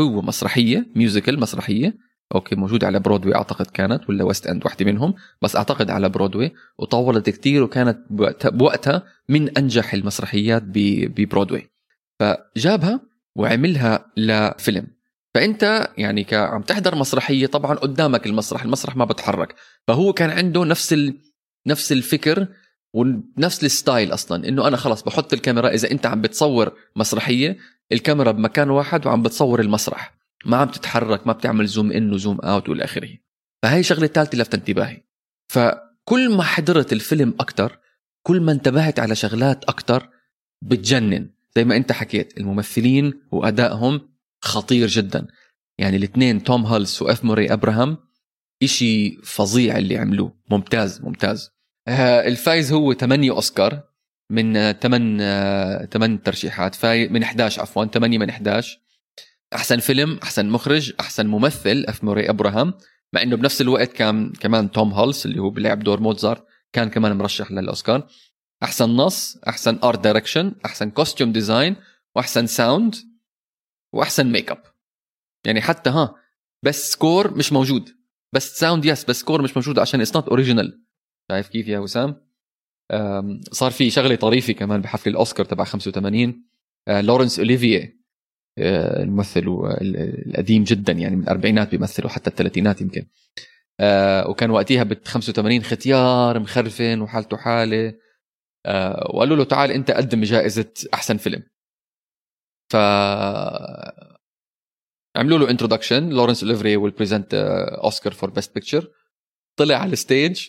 هو 0.00 0.22
مسرحية 0.22 0.86
musical 0.96 1.40
مسرحية. 1.40 1.98
okay 2.34 2.54
موجودة 2.56 2.86
على 2.86 3.00
برودوي 3.00 3.34
أعتقد 3.34 3.66
كانت 3.66 4.08
ولا 4.08 4.24
West 4.24 4.46
End 4.46 4.64
واحدة 4.64 4.86
منهم. 4.86 5.14
بس 5.42 5.56
أعتقد 5.56 5.90
على 5.90 6.08
برودوي 6.08 6.52
وطولت 6.78 7.30
كتير 7.30 7.62
وكانت 7.62 7.98
بوقتها, 8.44 9.02
من 9.28 9.58
أنجح 9.58 9.94
المسرحيات 9.94 10.62
ببرودوي 10.66 11.70
فجابها 12.20 13.00
وعملها 13.36 14.12
لفيلم. 14.16 14.86
فأنت 15.34 15.88
يعني 15.98 16.26
عم 16.32 16.62
تحضر 16.62 16.94
مسرحية 16.94 17.46
طبعا 17.46 17.74
قدامك 17.74 18.26
المسرح 18.26 18.62
المسرح 18.62 18.96
ما 18.96 19.04
بتحرك. 19.04 19.54
فهو 19.88 20.12
كان 20.12 20.30
عنده 20.30 20.64
نفس 20.64 20.92
ال... 20.92 21.18
نفس 21.66 21.92
الفكر 21.92 22.46
ونفس 22.92 23.64
ال 23.64 23.72
style 23.72 24.14
أصلا 24.14 24.48
إنه 24.48 24.68
أنا 24.68 24.76
خلص 24.76 25.02
بحط 25.02 25.32
الكاميرا 25.32 25.68
إذا 25.68 25.90
أنت 25.90 26.06
عم 26.06 26.20
بتصور 26.20 26.72
مسرحية 26.96 27.58
الكاميرا 27.92 28.32
بمكان 28.32 28.70
واحد 28.70 29.06
وعم 29.06 29.22
بتصور 29.22 29.60
المسرح. 29.60 30.14
ما 30.44 30.56
عم 30.56 30.68
تتحرك 30.68 31.26
ما 31.26 31.32
بتعمل 31.32 31.66
zoom 31.66 31.92
in 31.92 32.12
و 32.12 32.18
zoom 32.18 32.40
out 32.40 32.68
والى 32.68 32.84
آخره. 32.84 33.10
فهي 33.62 33.82
شغلة 33.82 34.06
ثالثه 34.06 34.38
لفت 34.38 34.54
انتباهي. 34.54 35.02
فكل 35.48 36.36
ما 36.36 36.42
حضرت 36.42 36.92
الفيلم 36.92 37.34
أكثر 37.40 37.78
كل 38.22 38.40
ما 38.40 38.52
انتبهت 38.52 39.00
على 39.00 39.14
شغلات 39.14 39.64
أكثر 39.64 40.08
بتجنن. 40.62 41.30
زي 41.56 41.64
ما 41.64 41.76
أنت 41.76 41.92
حكيت 41.92 42.38
الممثلين 42.38 43.12
وأدائهم 43.32 44.00
خطير 44.40 44.86
جدا. 44.86 45.26
يعني 45.78 45.96
الاثنين 45.96 46.44
توم 46.44 46.66
هالس 46.66 47.02
واف 47.02 47.24
موري 47.24 47.52
أبراهام 47.52 47.98
إشي 48.62 49.16
فظيع 49.16 49.78
اللي 49.78 49.98
عملوه. 49.98 50.36
ممتاز 50.50 51.00
ممتاز. 51.00 51.50
الفايز 51.88 52.72
هو 52.72 52.92
8 52.92 53.30
أوسكار 53.30 53.82
من 54.30 54.72
8 54.72 55.86
8 55.86 56.18
ترشيحات. 56.22 56.74
فاي 56.74 57.08
من 57.08 57.22
11 57.22 57.62
عفوا 57.62 57.84
8 57.84 58.18
من 58.18 58.30
11 58.30 58.78
أحسن 59.54 59.78
فيلم 59.78 60.18
أحسن 60.22 60.48
مخرج 60.48 60.92
أحسن 61.00 61.26
ممثل 61.26 61.84
أف 61.88 62.04
موري 62.04 62.30
أبراهام. 62.30 62.74
مع 63.12 63.22
إنه 63.22 63.36
بنفس 63.36 63.60
الوقت 63.60 63.92
كان 63.92 64.32
كمان 64.32 64.70
توم 64.70 64.92
هولس 64.92 65.26
اللي 65.26 65.38
هو 65.38 65.50
بيلعب 65.50 65.78
دور 65.78 66.00
موزارت 66.00 66.44
كان 66.72 66.90
كمان 66.90 67.16
مرشح 67.16 67.50
للأوسكار. 67.50 68.06
أحسن 68.62 68.90
نص 68.90 69.38
أحسن 69.48 69.78
art 69.84 70.00
direction 70.00 70.54
أحسن 70.64 70.90
costume 70.90 71.32
design 71.32 71.76
وأحسن 72.16 72.46
sound 72.46 72.94
وأحسن 73.92 74.32
ميك 74.32 74.50
اب 74.50 74.62
يعني 75.46 75.60
حتى 75.60 75.90
ها 75.90 76.14
بس 76.62 76.92
score 76.92 77.34
مش 77.34 77.52
موجود. 77.52 77.90
بس 78.32 78.58
sound 78.58 78.84
yes 78.84 79.04
بس 79.04 79.20
score 79.20 79.42
مش 79.42 79.56
موجود 79.56 79.78
عشان 79.78 80.00
it's 80.00 80.14
not 80.14 80.28
original 80.28 80.81
شايف 81.30 81.48
كيف 81.48 81.68
يا 81.68 81.78
وسام؟ 81.78 82.32
صار 83.52 83.70
في 83.70 83.90
شغلة 83.90 84.14
طريفة 84.14 84.52
كمان 84.52 84.80
بحفل 84.80 85.10
الأوسكار 85.10 85.46
تبع 85.46 85.64
85 85.64 86.44
آه، 86.88 87.00
لورنس 87.00 87.38
اوليفيه 87.38 88.02
آه، 88.58 89.02
الممثل 89.02 89.44
القديم 90.26 90.64
جدا 90.64 90.92
يعني 90.92 91.16
من 91.16 91.22
الأربعينات 91.22 91.70
بيمثل 91.70 92.06
وحتى 92.06 92.30
الثلاثينات 92.30 92.80
يمكن. 92.80 93.06
آه، 93.80 94.28
وكان 94.28 94.50
وقتها 94.50 94.82
بال 94.82 95.00
85 95.04 95.62
ختيار 95.62 96.38
مخرفن 96.40 97.00
وحالته 97.00 97.36
حالة. 97.36 97.94
وقالوا 99.14 99.36
له 99.36 99.44
تعال 99.44 99.70
أنت 99.70 99.90
قدم 99.90 100.22
جائزة 100.22 100.72
أحسن 100.94 101.16
فيلم. 101.16 101.42
ف 102.72 102.76
عملوا 105.16 105.38
له 105.38 105.50
introduction 105.50 106.08
لورنس 106.08 106.42
اوليفييه 106.42 106.76
will 106.76 106.92
present 106.92 107.34
Oscar 107.84 108.12
for 108.12 108.30
best 108.30 108.54
picture 108.54 108.90
طلع 109.56 109.76
على 109.76 109.92
ال 109.92 110.01
stage 110.01 110.48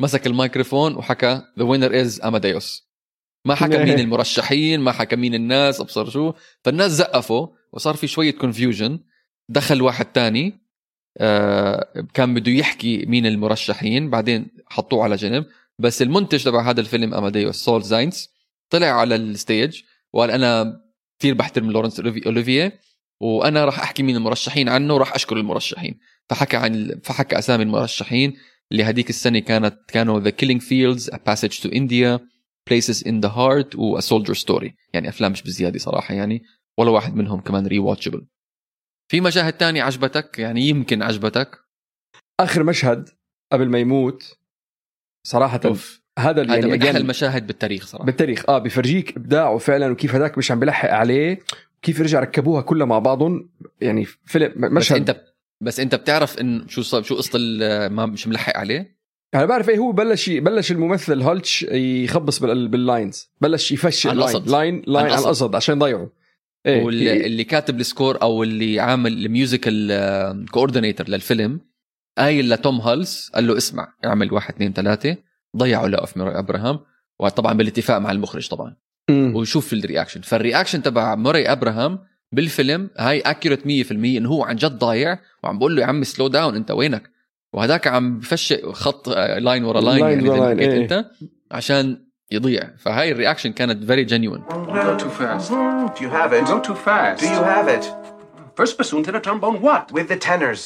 مسك 0.00 0.26
الميكروفون 0.26 0.96
وحكى 0.96 1.42
the 1.58 1.64
winner 1.64 2.00
is 2.00 2.20
Amadeus 2.20 2.94
ما 3.44 3.54
حكى 3.54 3.78
مين 3.78 3.98
المرشحين 4.04 4.80
ما 4.80 4.92
حكى 4.92 5.16
مين 5.16 5.34
الناس 5.34 5.80
أبصر 5.80 6.10
شو. 6.10 6.32
فالناس 6.64 6.92
زقفوا 6.92 7.48
وصار 7.72 7.94
في 7.94 8.06
شوية 8.06 8.30
confusion 8.30 9.00
دخل 9.48 9.82
واحد 9.82 10.04
تاني 10.04 10.64
آه، 11.18 12.06
كان 12.14 12.34
بده 12.34 12.52
يحكي 12.52 13.06
مين 13.06 13.26
المرشحين 13.26 14.10
بعدين 14.10 14.46
حطوه 14.66 15.04
على 15.04 15.16
جنب. 15.16 15.46
بس 15.78 16.02
المنتج 16.02 16.44
تبع 16.44 16.70
هذا 16.70 16.80
الفيلم 16.80 17.14
اماديوس 17.14 17.56
سول 17.56 17.82
زاينز 17.82 18.30
طلع 18.70 18.86
على 18.86 19.14
ال 19.14 19.25
stage 19.25 19.82
وقال 20.12 20.30
أنا 20.30 20.80
كثير 21.18 21.34
بحترم 21.34 21.70
لورنس 21.70 22.00
أوليفييه 22.00 22.80
وأنا 23.20 23.64
راح 23.64 23.80
أحكي 23.80 24.02
مين 24.02 24.16
المرشحين 24.16 24.68
عنه 24.68 24.94
وراح 24.94 25.14
أشكر 25.14 25.36
المرشحين. 25.36 26.00
فحكى 26.28 26.56
عن 26.56 27.00
فحكى 27.04 27.38
أسامي 27.38 27.62
المرشحين 27.62 28.36
اللي 28.72 28.84
هذيك 28.84 29.10
السنة 29.10 29.38
كانت 29.38 29.78
كانوا 29.88 30.20
The 30.20 30.30
Killing 30.30 30.60
Fields 30.60 31.10
A 31.10 31.16
Passage 31.16 31.60
to 31.60 31.70
India 31.70 32.20
Places 32.70 33.02
in 33.02 33.20
the 33.20 33.30
Heart 33.30 33.76
و 33.76 34.00
A 34.00 34.02
Soldier 34.02 34.38
Story. 34.40 34.70
يعني 34.92 35.08
أفلام 35.08 35.32
مش 35.32 35.42
بزيادة 35.42 35.78
صراحة 35.78 36.14
يعني 36.14 36.42
ولا 36.78 36.90
واحد 36.90 37.14
منهم 37.14 37.40
كمان 37.40 37.66
rewatchable 37.66 38.26
في 39.10 39.20
مشاهد 39.20 39.52
تانية 39.52 39.82
عجبتك؟ 39.82 40.38
يعني 40.38 40.60
يمكن 40.60 41.02
عجبتك. 41.02 41.58
آخر 42.40 42.62
مشهد 42.64 43.08
قبل 43.52 43.68
ما 43.68 43.78
يموت 43.78 44.38
صراحة 45.26 45.60
أوف. 45.64 46.02
هذا 46.18 46.42
اللي 46.42 46.52
هذا 46.52 46.60
يعني 46.60 46.72
من 46.72 46.82
أحلى 46.82 46.98
المشاهد 46.98 47.46
بالتاريخ 47.46 47.86
صراحة. 47.86 48.04
بالتاريخ. 48.04 48.50
آه 48.50 48.58
بفرجيك 48.58 49.16
إبداعه 49.16 49.58
فعلا 49.58 49.92
وكيف 49.92 50.14
هذاك 50.14 50.38
مش 50.38 50.50
عم 50.50 50.60
بلحق 50.60 50.90
عليه 50.90 51.40
كيف 51.82 52.00
رجع 52.00 52.20
ركبوها 52.20 52.62
كلها 52.62 52.86
مع 52.86 52.98
بعضهم. 52.98 53.50
يعني 53.80 54.04
فيلم 54.04 54.52
بس 54.56 54.70
مشهد 54.70 54.96
أنت 54.96 55.33
بس 55.64 55.80
انت 55.80 55.94
بتعرف 55.94 56.38
إن 56.38 56.68
شو 56.68 56.82
صار 56.82 57.02
شو 57.02 57.16
قصة 57.16 57.30
ال- 57.36 57.92
ما 57.92 58.06
مش 58.06 58.26
ملحق 58.28 58.56
عليه 58.56 58.94
أنا 59.34 59.44
بعرف 59.46 59.68
إيه 59.68 59.78
هو 59.78 59.92
بلش 59.92 60.30
بلش 60.30 60.72
الممثل 60.72 61.22
هالتش 61.22 61.62
يخبص 61.72 62.38
بال- 62.38 62.68
باللاينز 62.68 63.28
بلش 63.40 63.72
يفشل 63.72 64.10
على 64.10 64.20
لاين. 64.20 64.44
لاين 64.46 64.82
لاين 64.86 65.06
على. 65.06 65.18
القصد 65.18 65.54
عشان 65.54 65.76
يضيعه 65.76 66.10
واللي 66.66 67.12
إيه. 67.12 67.26
اللي 67.26 67.44
كاتب 67.44 67.80
ال 67.80 67.87
score 67.87 68.22
أو 68.22 68.42
اللي 68.42 68.80
عامل 68.80 69.26
ال 69.26 69.41
musical 69.41 70.46
coordinator 70.50 71.08
للفيلم 71.08 71.60
قايل 72.18 72.50
لتوم 72.50 72.80
هالس 72.80 73.30
قال 73.34 73.46
له 73.46 73.56
اسمع 73.56 73.94
اعمل 74.04 74.32
واحد 74.32 74.54
اثنين 74.54 74.72
ثلاثة 74.72 75.16
ضيعوا 75.56 75.88
ل 75.88 76.02
اف 76.02 76.16
موري 76.16 76.38
أبراهام 76.38 76.80
وطبعا 77.20 77.52
بالاتفاق 77.52 77.98
مع 77.98 78.12
المخرج 78.12 78.48
طبعا. 78.48 78.76
وشوف 79.10 79.72
ال 79.72 79.77
reaction 79.77 80.20
فال 80.20 80.32
reaction 80.32 80.82
تبع 80.82 81.14
موري 81.14 81.52
أبراهام 81.52 81.98
بالفيلم 82.32 82.90
هاي 82.98 83.20
accurate 83.20 83.88
100% 83.88 83.92
انه 83.92 84.28
هو 84.28 84.44
عن 84.44 84.56
جد 84.56 84.78
ضايع 84.78 85.18
وعم 85.42 85.58
بقول 85.58 85.76
له 85.76 85.82
يا 85.82 85.86
عم 85.86 86.04
slow 86.04 86.28
down 86.28 86.56
انت 86.56 86.70
وينك 86.70 87.10
وهذاك 87.52 87.86
عم 87.86 88.18
بفشق 88.18 88.70
خط 88.70 89.08
آه، 89.08 89.38
line 89.38 89.64
ورا 89.64 89.80
line 89.80 90.04
يعني 90.04 90.28
ورا 90.28 90.54
line، 90.54 90.70
إيه. 90.70 90.82
انت 90.82 91.10
عشان 91.50 92.04
يضيع 92.30 92.70
فهاي 92.78 93.12
الرياكشن 93.12 93.52
كانت 93.52 93.84
فيري 93.84 94.04
جينيون 94.04 94.44
Go 94.48 94.98
too 94.98 95.10
fast. 95.10 95.50
Do 95.50 96.04
you 96.04 96.10
have 96.10 96.32
it? 96.32 96.46
Go 96.46 96.60
too 96.60 96.74
fast. 96.74 97.20
Do 97.22 97.26
you 97.26 97.42
have 97.54 97.68
it? 97.68 97.84
First 98.56 98.78
bassoon, 98.78 99.02
trombone, 99.26 99.60
what? 99.60 99.92
With 99.92 100.08
the 100.08 100.16
tenors. 100.16 100.62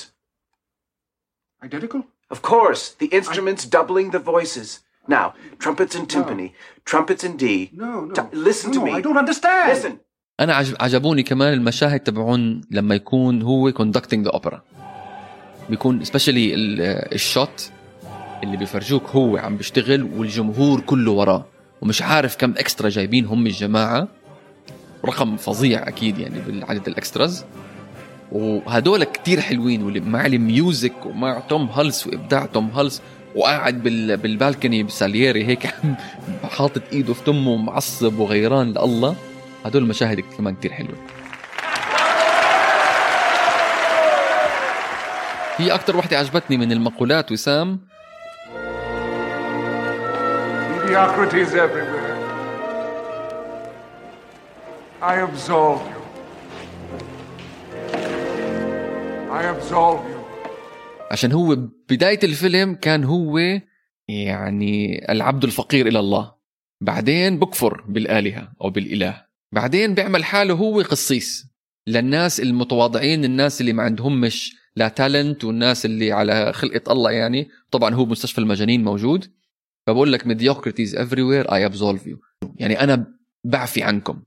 Identical? 1.63 2.01
Of 2.31 2.43
course, 2.43 2.83
the 3.03 3.07
instruments 3.07 3.63
doubling 3.65 4.11
the 4.11 4.19
voices. 4.35 4.81
Now, 5.17 5.27
trumpets 5.59 5.95
and 5.95 6.07
timpani, 6.13 6.53
trumpets 6.85 7.25
and 7.25 7.39
D. 7.39 7.71
No, 7.73 8.05
no. 8.05 8.15
T- 8.15 8.37
listen 8.49 8.71
no, 8.71 8.75
to 8.75 8.81
no, 8.81 8.85
me. 8.87 8.93
I 8.99 9.01
don't 9.01 9.17
understand. 9.25 9.69
Listen. 9.73 10.01
أنا 10.41 10.55
عجب 10.55 10.75
عجبوني 10.81 11.23
كمان 11.23 11.53
المشاهد 11.53 12.01
تبعون 12.01 12.61
لما 12.71 12.95
يكون 12.95 13.43
هو 13.43 13.73
conducting 13.73 14.19
ذا 14.19 14.31
اوبرا 14.31 14.63
بيكون 15.71 16.05
سبيشلي 16.05 16.55
ال 17.15 17.26
shot 17.26 17.71
اللي 18.45 18.57
بيفرجوك 18.57 19.03
هو 19.11 19.37
عم 19.37 19.57
بيشتغل 19.57 20.03
والجمهور 20.03 20.81
كله 20.81 21.13
وراه. 21.13 21.47
ومش 21.83 22.03
عارف 22.03 22.37
كم 22.37 22.51
extra 22.51 22.89
جايبين 22.89 23.27
هم 23.27 23.47
الجماعة. 23.47 24.09
رقم 25.05 25.37
فظيع 25.37 25.89
أكيد 25.89 26.19
يعني 26.19 26.41
بالعدد 26.41 26.89
ال 26.89 26.97
extras 26.97 27.45
وهدول 28.33 29.05
كتير 29.05 29.41
حلوين 29.41 29.83
واللي 29.83 30.01
مع 30.01 30.27
ال 30.27 30.40
music 30.40 31.07
ومع 31.07 31.39
توم 31.39 31.67
هالس 31.67 32.07
وإبداع 32.07 32.47
توم 32.47 32.71
هالس. 32.71 33.03
وقاعد 33.37 33.83
بال 33.83 34.17
بال 34.17 34.31
balcony 34.31 34.83
بسالييري 34.83 35.47
هيك 35.47 35.75
حاطط 36.57 36.83
إيده 36.93 37.15
في 37.15 37.25
تمه 37.25 37.51
ومعصب 37.51 38.19
وغيران 38.19 38.71
لله. 38.71 39.15
هدول 39.65 39.83
المشاهد 39.83 40.21
كمان 40.21 40.55
كتير 40.55 40.73
حلوة 40.73 40.97
هي 45.57 45.75
أكتر 45.75 45.97
وحدة 45.97 46.19
عجبتني 46.19 46.57
من 46.57 46.73
المقولات 46.73 47.33
وسام 47.33 47.81
Mediocrity 50.89 51.41
is 51.47 51.53
everywhere. 51.67 52.17
I 55.03 55.15
absolve 55.27 55.81
you. 55.93 56.01
I 59.31 59.43
absolve 59.55 60.01
you. 60.11 60.19
عشان 61.11 61.33
هو 61.33 61.57
بداية 61.91 62.19
الفيلم 62.25 62.75
كان 62.75 63.05
هو 63.05 63.39
يعني 64.09 65.07
العبد 65.13 65.45
الفقير 65.45 65.87
إلى 65.87 65.99
الله 65.99 66.35
بعدين 66.81 67.39
بكفر 67.39 67.85
بالآلهة 67.89 68.53
أو 68.61 68.71
بالإله 68.71 69.28
بعدين 69.53 69.95
بيعمل 69.95 70.25
حاله 70.25 70.55
هو 70.55 70.81
قصيص 70.81 71.47
للناس 71.87 72.41
المتواضعين 72.41 73.25
الناس 73.25 73.61
اللي 73.61 73.73
ما 73.73 73.83
عندهمش 73.83 74.57
لا 74.77 74.89
talent 74.89 75.45
والناس 75.45 75.87
اللي 75.87 76.13
على 76.13 76.53
خلقة 76.53 76.93
الله 76.93 77.11
يعني. 77.11 77.49
طبعا 77.71 77.95
هو 77.95 78.05
بمستشفى 78.05 78.39
المجانين 78.39 78.85
موجود. 78.85 79.31
فبقول 79.87 80.13
لك 80.13 80.23
mediocrity 80.23 80.91
is 80.91 80.95
everywhere 80.95 81.51
I 81.51 81.73
absolve 81.73 82.03
you. 82.09 82.19
يعني 82.57 82.81
أنا 82.81 83.15
بعفي 83.45 83.83
عنكم. 83.83 84.23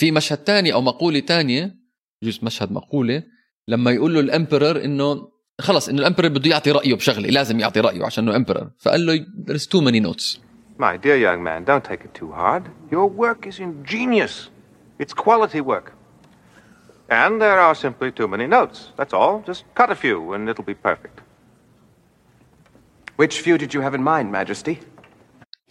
في 0.00 0.10
مشهد 0.10 0.38
تاني 0.38 0.72
أو 0.72 0.80
مقولة 0.80 1.20
تانية 1.20 1.76
جزء 2.24 2.44
مشهد 2.44 2.72
مقولة 2.72 3.22
لما 3.68 3.90
يقول 3.90 4.14
له 4.14 4.20
ال 4.20 4.28
emperor 4.28 4.84
إنه 4.84 5.28
خلص 5.60 5.88
إنه 5.88 5.98
ال 5.98 6.02
emperor 6.02 6.28
بده 6.28 6.50
يعطي 6.50 6.70
رأيه 6.70 6.94
بشغلة 6.94 7.28
لازم 7.28 7.60
يعطي 7.60 7.80
رأيه 7.80 8.04
عشان 8.04 8.28
إنه 8.28 8.36
emperor 8.36 8.70
فقال 8.78 9.06
له 9.06 9.26
there's 9.48 9.64
too 9.64 9.80
many 9.80 10.00
notes. 10.00 10.38
My 10.88 10.96
dear 11.04 11.18
young 11.28 11.40
man, 11.48 11.60
don't 11.70 11.84
take 11.90 12.02
it 12.06 12.12
too 12.20 12.30
hard. 12.42 12.62
Your 12.94 13.06
work 13.24 13.40
is 13.50 13.56
ingenious. 13.68 14.34
It's 15.02 15.14
quality 15.24 15.60
work. 15.72 15.86
And 17.22 17.32
there 17.44 17.58
are 17.66 17.74
simply 17.74 18.10
too 18.18 18.28
many 18.34 18.46
notes. 18.46 18.78
That's 18.98 19.14
all. 19.20 19.34
Just 19.50 19.62
cut 19.74 19.90
a 19.90 19.98
few 20.04 20.32
and 20.34 20.48
it'll 20.50 20.70
be 20.74 20.78
perfect. 20.90 21.16
Which 23.20 23.34
few 23.46 23.56
did 23.58 23.74
you 23.74 23.80
have 23.82 23.94
in 23.94 24.02
mind, 24.02 24.32
Majesty? 24.32 24.78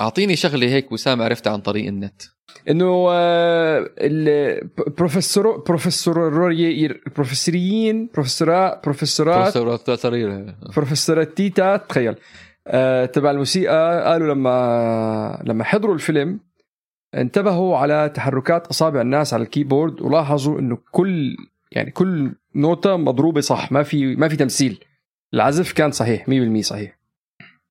اعطيني 0.02 0.36
شغله 0.36 0.68
هيك 0.68 0.92
وسام 0.92 1.22
عرفتها 1.22 1.54
عن 1.54 1.62
طريق 1.62 1.88
النت 1.88 2.22
انه 2.70 3.08
آه، 3.12 3.90
البروفيسور 3.98 5.58
بروفيسور 5.58 6.30
بروفيسوريين 7.16 8.10
بروفيسورات 8.14 8.84
بروفيسورات 8.84 9.58
بروفيسور 9.58 10.54
بروفيسوراتيتا 10.76 11.78
تخيل 11.78 12.10
آه، 12.10 12.18
تبع 13.14 13.32
الموسيقى 13.32 14.04
قالوا 14.04 14.34
لما 14.34 15.44
لما 15.46 15.64
حضروا 15.64 15.96
الفيلم 15.96 16.40
انتبهوا 17.16 17.78
على 17.78 18.12
تحركات 18.16 18.68
أصابع 18.68 19.02
الناس 19.02 19.34
على 19.34 19.44
الكيبورد 19.44 20.02
ولاحظوا 20.02 20.60
إنه 20.60 20.78
كل 20.92 21.38
يعني 21.72 21.92
كل 21.92 22.36
نوتة 22.56 22.96
مضروبة 22.96 23.42
صح 23.42 23.72
ما 23.72 23.84
في 23.84 24.16
ما 24.16 24.28
في 24.28 24.36
تمثيل. 24.36 24.86
العزف 25.34 25.74
كان 25.74 25.92
صحيح 25.92 26.30
100% 26.30 26.62
صحيح. 26.62 27.00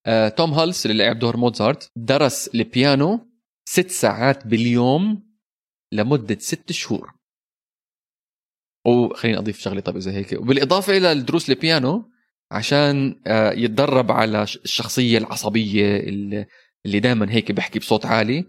آه، 0.05 0.29
توم 0.29 0.51
هالس 0.53 0.85
اللي 0.85 1.03
لعب 1.03 1.19
دور 1.19 1.37
موزارت 1.37 1.91
درس 1.95 2.49
البيانو 2.55 3.27
ست 3.65 3.89
ساعات 3.89 4.47
باليوم 4.47 5.23
لمدة 5.91 6.37
ست 6.39 6.71
شهور. 6.71 7.13
وخليني 8.85 9.37
أضيف 9.37 9.59
شغلة 9.59 9.81
طيب 9.81 9.97
زي 9.97 10.11
هيك. 10.11 10.33
وبالإضافة 10.33 10.97
إلى 10.97 11.11
الدروس 11.11 11.49
البيانو 11.49 12.08
عشان 12.51 13.21
آه، 13.27 13.51
يتدرب 13.51 14.11
على 14.11 14.43
الشخصية 14.43 15.17
العصبية 15.17 15.97
اللي 16.85 16.99
دائما 16.99 17.31
هيك 17.31 17.51
بحكي 17.51 17.79
بصوت 17.79 18.05
عالي. 18.05 18.45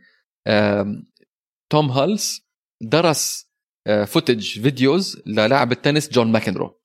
توم 1.71 1.91
هالس 1.91 2.47
درس 2.83 3.51
footage 4.07 4.61
فيديوز 4.61 5.23
للاعب 5.27 5.73
التنس 5.73 6.11
جون 6.11 6.33
ماكنرو 6.33 6.81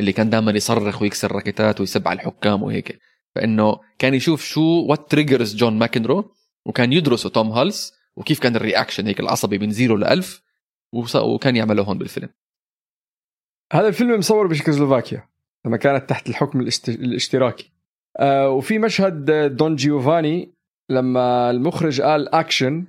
اللي 0.00 0.12
كان 0.12 0.30
دائما 0.30 0.52
يصرخ 0.52 1.02
ويكسر 1.02 1.32
راكيتات 1.32 1.80
ويسب 1.80 2.08
على 2.08 2.16
الحكام 2.20 2.62
وهيك. 2.62 2.98
فإنه 3.34 3.80
كان 3.98 4.14
يشوف 4.14 4.44
شو 4.44 4.62
what 4.62 5.10
triggers 5.10 5.56
جون 5.56 5.78
ماكنرو 5.78 6.34
وكان 6.66 6.92
يدرسوا 6.92 7.30
توم 7.30 7.50
هالس 7.50 7.92
وكيف 8.16 8.38
كان 8.40 8.56
ال 8.56 8.62
reaction 8.62 9.06
هيك 9.06 9.20
العصبي 9.20 9.58
من 9.58 9.70
zero 9.70 9.96
ل 9.96 10.04
1000 10.04 10.42
وص- 10.94 11.16
وكان 11.16 11.56
يعملوه 11.56 11.84
هون 11.86 11.98
بالفيلم. 11.98 12.28
هذا 13.72 13.88
الفيلم 13.88 14.18
مصور 14.18 14.46
بشيكوسلوفاكيا 14.46 15.28
لما 15.66 15.76
كانت 15.76 16.10
تحت 16.10 16.28
الحكم. 16.28 16.60
الاشتراكي. 16.88 17.72
آه 18.16 18.50
وفي 18.50 18.78
مشهد 18.78 19.30
دون 19.56 19.76
جيوفاني 19.76 20.54
لما 20.90 21.50
المخرج 21.50 22.00
قال 22.00 22.34
اكشن 22.34 22.86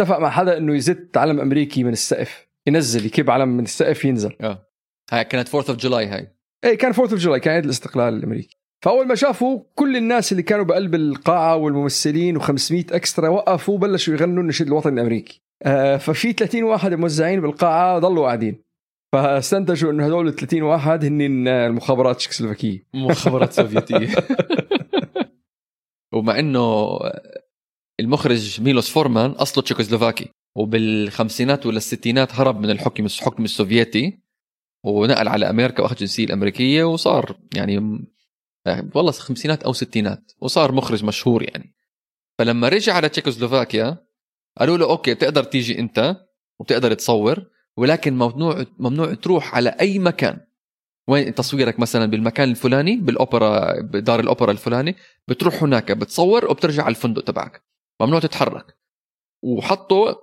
اتفق 0.00 0.18
مع 0.18 0.30
حدا 0.30 0.58
إنه 0.58 0.76
يزت 0.76 1.16
علم 1.16 1.40
أمريكي 1.40 1.84
من 1.84 1.92
السقف 1.92 2.48
ينزل 2.66 3.06
يكب 3.06 3.30
علم 3.30 3.48
من 3.48 3.64
السقف 3.64 4.04
ينزل. 4.04 4.36
هاي 5.12 5.24
كانت 5.24 5.54
4 5.54 5.68
of 5.68 5.76
July 5.76 6.06
هاي. 6.06 6.32
إيه 6.64 6.78
كان 6.78 6.92
4 6.92 7.02
of 7.02 7.14
July 7.14 7.40
كان 7.40 7.54
عيد 7.54 7.64
الاستقلال 7.64 8.14
الأمريكي. 8.14 8.56
فأول 8.84 9.06
ما 9.06 9.14
شافوا 9.14 9.62
كل 9.74 9.96
الناس 9.96 10.32
اللي 10.32 10.42
كانوا 10.42 10.64
بقلب 10.64 10.94
القاعة 10.94 11.56
والممثلين 11.56 12.40
و500 12.40 12.72
extra 12.72 13.28
وقفوا 13.28 13.74
وبلشوا 13.74 14.14
يغنوا 14.14 14.42
النشيد 14.42 14.66
الوطني 14.66 14.92
الأمريكي. 14.92 15.42
آه 15.62 15.96
ففي 15.96 16.32
30 16.32 16.62
واحد 16.62 16.94
موزعين 16.94 17.40
بالقاعة 17.40 17.98
ضلوا 17.98 18.26
قاعدين. 18.26 18.62
فاستنتجوا 19.12 19.92
إنه 19.92 20.06
هدول 20.06 20.28
ال 20.28 20.34
30 20.34 20.62
واحد 20.62 21.04
هن 21.04 21.48
المخابرات 21.48 22.14
التشيكوسلوفاكيه 22.14 22.86
مخابرات 22.94 23.52
سوفيتية. 23.52 24.08
ومع 26.14 26.38
إنه 26.38 26.98
المخرج 28.00 28.60
ميلوس 28.60 28.90
فورمان 28.90 29.30
أصله 29.30 29.64
تشيكوسلوفاكي 29.64 30.28
وبالخمسينات 30.56 31.66
ولا 31.66 31.76
الستينات 31.76 32.34
هرب 32.34 32.60
من 32.60 32.70
الحكم 32.70 33.04
الحكم 33.04 33.44
السوفيتي 33.44 34.18
ونقل 34.84 35.28
على 35.28 35.50
أمريكا 35.50 35.82
وأخذ 35.82 35.94
الجنسيه 35.94 36.24
الأمريكية 36.24 36.84
وصار 36.84 37.38
يعني 37.54 38.06
والله 38.94 39.12
خمسينات 39.12 39.62
أو 39.62 39.72
ستينات 39.72 40.32
وصار 40.40 40.72
مخرج 40.72 41.04
مشهور 41.04 41.42
يعني. 41.42 41.74
فلما 42.38 42.68
رجع 42.68 42.94
على 42.94 43.08
تشيكوسلوفاكيا 43.08 43.96
قالوا 44.58 44.76
له 44.76 44.90
okay 44.90 45.14
بتقدر 45.14 45.44
تيجي 45.44 45.78
أنت 45.78 46.16
وبتقدر 46.60 46.94
تصور 46.94 47.44
ولكن 47.78 48.14
ممنوع 48.14 48.64
ممنوع 48.78 49.14
تروح 49.14 49.54
على 49.54 49.68
أي 49.68 49.98
مكان. 49.98 50.40
وين 51.08 51.34
تصويرك 51.34 51.80
مثلا 51.80 52.06
بالمكان 52.06 52.50
الفلاني 52.50 52.96
بالاوبرا 52.96 53.80
بدار 53.80 54.20
الأوبرا 54.20 54.50
الفلاني 54.50 54.96
بتروح 55.28 55.62
هناك 55.62 55.92
بتصور 55.92 56.50
وبترجع 56.50 56.82
على 56.82 56.90
الفندق 56.90 57.22
تبعك. 57.22 57.62
ممنوع 58.00 58.20
تتحرك. 58.20 58.76
وحطوا 59.42 60.14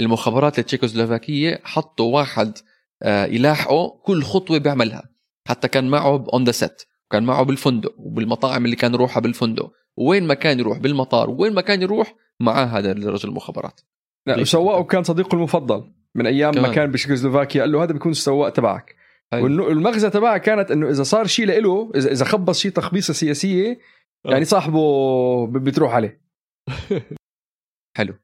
المخابرات 0.00 0.58
التشيكوسلوفاكية 0.58 1.60
حطوا 1.64 2.14
واحد 2.14 2.58
آه، 3.02 3.24
يلاحقه 3.26 3.88
كل 3.88 4.22
خطوة 4.22 4.58
بيعملها. 4.58 5.08
حتى 5.48 5.68
كان 5.68 5.90
معه 5.90 6.26
on 6.32 6.44
the 6.44 6.52
set 6.52 6.82
كان 7.10 7.22
معه 7.22 7.42
بالفندق 7.42 7.94
وبالمطاعم 7.98 8.64
اللي 8.64 8.76
كان 8.76 8.94
يروحها 8.94 9.20
بالفندق. 9.20 9.72
وين 9.96 10.26
ما 10.26 10.34
كان 10.34 10.58
يروح 10.58 10.78
بالمطار 10.78 11.30
وين 11.30 11.54
ما 11.54 11.60
كان 11.60 11.82
يروح 11.82 12.14
معاه 12.40 12.64
هذا 12.64 12.92
الرجل 12.92 13.28
المخابرات. 13.28 13.80
لا 14.26 14.32
ليش؟ 14.32 14.48
وسواقه 14.48 14.84
كان 14.84 15.02
صديقه 15.02 15.34
المفضل. 15.34 16.01
من 16.16 16.26
أيام 16.26 16.54
ما 16.54 16.62
كمان. 16.62 16.74
كان 16.74 16.90
بتشيكوسلوفاكيا 16.90 17.60
قال 17.60 17.72
له 17.72 17.82
هذا 17.82 17.92
بيكون 17.92 18.12
السواق 18.12 18.48
تبعك. 18.48 18.96
والمغزى 19.34 20.10
تبعها 20.10 20.38
كانت 20.38 20.70
إنه 20.70 20.90
إذا 20.90 21.02
صار 21.02 21.26
شيء 21.26 21.46
له 21.46 21.92
اذا 21.94 22.12
إذا 22.12 22.24
خبص 22.24 22.58
شيء 22.60 22.70
تخبيصة 22.70 23.14
سياسية 23.14 23.78
يعني 24.24 24.44
صاحبه 24.44 25.46
بتروح 25.46 25.94
عليه. 25.94 26.22
حلو. 27.98 28.14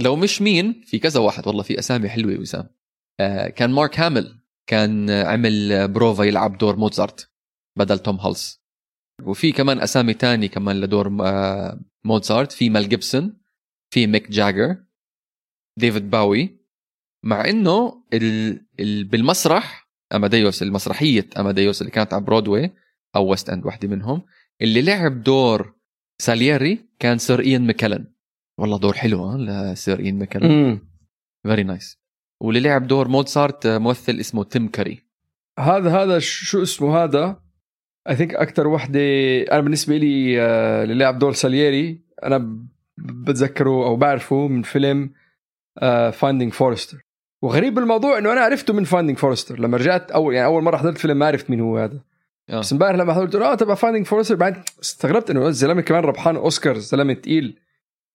لو 0.00 0.16
مش 0.16 0.42
مين 0.42 0.82
في 0.86 0.98
كذا 0.98 1.20
واحد 1.20 1.46
والله 1.46 1.62
في 1.62 1.78
أسامي 1.78 2.08
حلوة 2.08 2.40
وسام. 2.40 2.68
آه 3.20 3.48
كان 3.48 3.70
مارك 3.70 4.00
هامل 4.00 4.38
كان 4.68 5.10
آه، 5.10 5.24
عمل 5.24 5.88
بروفا 5.88 6.22
يلعب 6.22 6.58
دور 6.58 6.76
موزارت 6.76 7.30
بدل 7.78 7.98
توم 7.98 8.16
هالس. 8.16 8.62
وفي 9.22 9.52
كمان 9.52 9.80
أسامي 9.80 10.14
تاني 10.14 10.48
كمان 10.48 10.80
لدور 10.80 11.26
آه 11.26 11.80
موزارت 12.06 12.52
في 12.52 12.70
مال 12.70 12.88
جيبسون 12.88 13.40
في 13.94 14.06
ميك 14.06 14.30
جاجر 14.30 14.76
ديفيد 15.78 16.10
باوي. 16.10 16.61
مع 17.22 17.48
إنه 17.48 18.02
ال... 18.12 18.60
ال... 18.80 19.04
بالمسرح 19.04 19.88
أماديوس 20.14 20.62
المسرحية 20.62 21.28
أماديوس 21.38 21.80
اللي 21.80 21.90
كانت 21.90 22.14
على 22.14 22.24
برودواي 22.24 22.72
أو 23.16 23.30
ويست 23.30 23.50
إند 23.50 23.66
واحدة 23.66 23.88
منهم 23.88 24.22
اللي 24.62 24.82
لعب 24.82 25.22
دور 25.22 25.74
سالييري 26.18 26.88
كان 26.98 27.18
سير 27.18 27.40
إيان 27.40 27.66
ميكلن 27.66 28.06
والله 28.58 28.78
دور 28.78 28.92
حلو 28.92 29.24
ها 29.24 29.72
لسير 29.72 29.98
إيان 30.00 30.18
ميكلن 30.18 30.80
very 31.46 31.62
nice 31.62 31.98
واللي 32.42 32.60
لعب 32.60 32.86
دور 32.86 33.08
موزارت 33.08 33.66
آه، 33.66 33.78
ممثل 33.78 34.12
اسمه 34.20 34.44
تيم 34.44 34.68
كاري. 34.68 35.02
هذا 35.58 36.02
هذا 36.02 36.18
شو 36.18 36.62
اسمه 36.62 36.96
هذا؟ 36.96 37.42
I 38.08 38.16
think 38.16 38.34
أكثر 38.34 38.68
وحدة 38.68 39.00
أنا 39.52 39.60
بالنسبة 39.60 39.96
لي 39.96 40.42
آه، 40.42 40.84
اللي 40.84 40.94
لعب 40.94 41.18
دور 41.18 41.32
سالييري 41.32 42.00
أنا 42.24 42.66
بتذكره 42.98 43.86
أو 43.86 43.96
بعرفه 43.96 44.48
من 44.48 44.62
فيلم 44.62 45.14
Finding 46.12 46.52
Forrester 46.52 47.11
وغريب 47.42 47.74
بالموضوع 47.74 48.18
إنه 48.18 48.32
أنا 48.32 48.40
عرفته 48.40 48.72
من 48.74 48.84
Finding 48.84 49.18
Forrester 49.18 49.60
لما 49.60 49.76
رجعت 49.76 50.10
اول 50.10 50.34
يعني 50.34 50.46
أول 50.46 50.62
مرة 50.62 50.76
حضرت 50.76 50.98
فيلم 50.98 51.16
ما 51.16 51.26
عرفت 51.26 51.50
مين 51.50 51.60
هو 51.60 51.78
هذا. 51.78 52.00
آه. 52.50 52.58
بس 52.58 52.72
امبارح 52.72 52.96
لما 52.96 53.14
حضرت 53.14 53.34
آه 53.34 53.54
تبع 53.54 53.74
Finding 53.74 54.06
Forrester 54.06 54.34
بعد 54.34 54.64
استغربت 54.82 55.30
إنه 55.30 55.48
الزلمة 55.48 55.80
كمان 55.80 56.04
ربحان 56.04 56.36
أوسكار 56.36 56.78
زلمة 56.78 57.12
تقيل. 57.14 57.58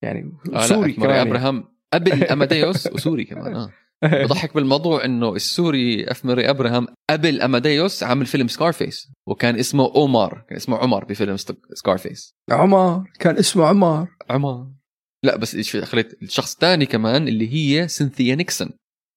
يعني 0.02 0.32
آه 0.54 0.66
سوري 0.66 0.80
ماري 0.80 0.94
كمان 0.94 1.28
أبراهام 1.28 1.64
قبل 1.94 2.24
اماديوس 2.24 2.88
وسوري 2.88 3.26
كمان 3.26 3.56
آه. 3.56 3.72
بضحك 4.24 4.54
بالموضوع 4.54 5.06
إنه 5.06 5.36
السوري 5.36 6.12
أف 6.12 6.26
ماري 6.26 6.50
أبراهام 6.50 6.88
قبل 7.10 7.42
اماديوس 7.42 8.04
عمل 8.04 8.26
فيلم 8.26 8.48
Scarface 8.48 9.12
وكان 9.28 9.60
اسمه 9.60 9.96
اومار 9.96 10.46
كان 10.48 10.56
اسمه 10.56 10.78
عمر 10.78 11.06
بفيلم 11.06 11.38
Scarface 11.74 12.36
عمر 12.52 13.04
كان 13.20 13.38
اسمه 13.38 13.66
عمر. 13.66 14.08
عمر. 14.30 14.68
لا 15.24 15.38
بس 15.38 15.76
خليت 15.78 16.24
الشخص 16.24 16.54
الثاني 16.54 16.86
كمان 16.86 17.28
اللي 17.28 17.54
هي 17.54 17.88
سينثيا 17.88 18.36
نيكسون 18.36 18.70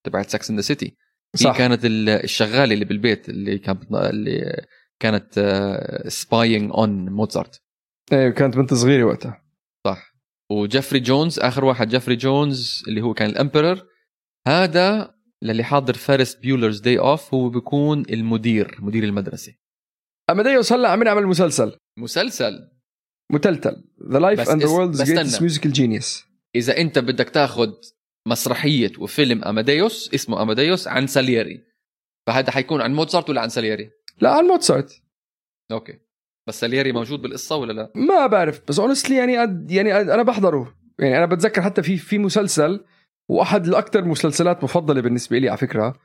تبعت 0.04 0.30
Sex 0.30 0.50
and 0.50 0.56
the 0.56 0.62
City 0.62 0.86
هي 0.86 1.44
صح. 1.44 1.58
كانت 1.58 1.84
ال- 1.84 2.08
الشغالة 2.08 2.74
اللي 2.74 2.84
بالبيت 2.84 3.28
اللي 3.28 3.58
كانت 3.58 3.82
اللي 3.92 4.66
كانت 5.00 6.04
spying 6.08 6.70
on 6.72 7.08
موزارت 7.08 7.62
إيه 8.12 8.30
كانت 8.30 8.56
بنت 8.56 8.74
صغيرة 8.74 9.04
وقتها. 9.04 9.44
صح. 9.86 10.14
وجيفري 10.50 11.00
جونز 11.00 11.38
آخر 11.38 11.64
واحد 11.64 11.88
جيفري 11.88 12.16
جونز 12.16 12.82
اللي 12.88 13.00
هو 13.00 13.14
كان 13.14 13.30
ال 13.30 13.37
emperor 13.37 13.86
هذا 14.46 15.14
للي 15.42 15.64
حاضر 15.64 15.94
Ferris 15.94 16.34
Bueller's 16.34 16.80
Day 16.80 16.98
Off 16.98 17.34
هو 17.34 17.48
بيكون 17.48 18.04
المدير 18.10 18.76
مدير 18.80 19.04
المدرسة. 19.04 19.52
اماديوس 20.30 20.72
هلا 20.72 20.88
عم 20.88 21.02
يعمل 21.02 21.26
مسلسل. 21.26 21.76
مسلسل. 21.98 22.68
متلتل. 23.32 23.84
the 24.12 24.18
life 24.18 24.50
and 24.50 24.62
the 24.62 24.68
world's 24.68 25.02
greatest. 25.02 25.40
musical 25.40 25.72
genius 25.72 26.24
إذا 26.54 26.76
أنت 26.78 26.98
بدك 26.98 27.30
تاخذ 27.30 27.72
مسرحية 28.26 28.92
وفيلم 28.98 29.44
أماديوس 29.44 30.14
اسمه 30.14 30.42
أماديوس 30.42 30.88
عن 30.88 31.06
سالييري. 31.06 31.64
فهذا 32.26 32.50
حيكون 32.50 32.80
عن 32.80 32.94
موزارت 32.94 33.30
ولا 33.30 33.40
عن 33.40 33.48
سالييري؟ 33.48 33.90
لا 34.20 34.30
عن 34.30 34.44
موتسارت. 34.44 35.02
okay. 35.72 35.98
بس 36.46 36.60
سالييري 36.60 36.92
موجود 36.92 37.22
بالقصة 37.22 37.56
ولا 37.56 37.72
لا؟ 37.72 37.92
ما 37.94 38.26
بعرف 38.26 38.62
بس 38.68 38.78
honestly 38.78 39.16
يعني 39.16 39.42
أد 39.42 39.70
يعني 39.70 40.00
أد 40.00 40.10
أنا 40.10 40.22
بحضره. 40.22 40.74
يعني 40.98 41.18
أنا 41.18 41.26
بتذكر 41.26 41.62
حتى 41.62 41.82
في 41.82 41.96
في 41.96 42.18
مسلسل 42.18 42.84
وأحد 43.28 43.66
الاكثر 43.66 44.04
مسلسلات 44.04 44.64
مفضلة 44.64 45.00
بالنسبة 45.00 45.38
لي 45.38 45.48
على 45.48 45.58
فكرة. 45.58 45.98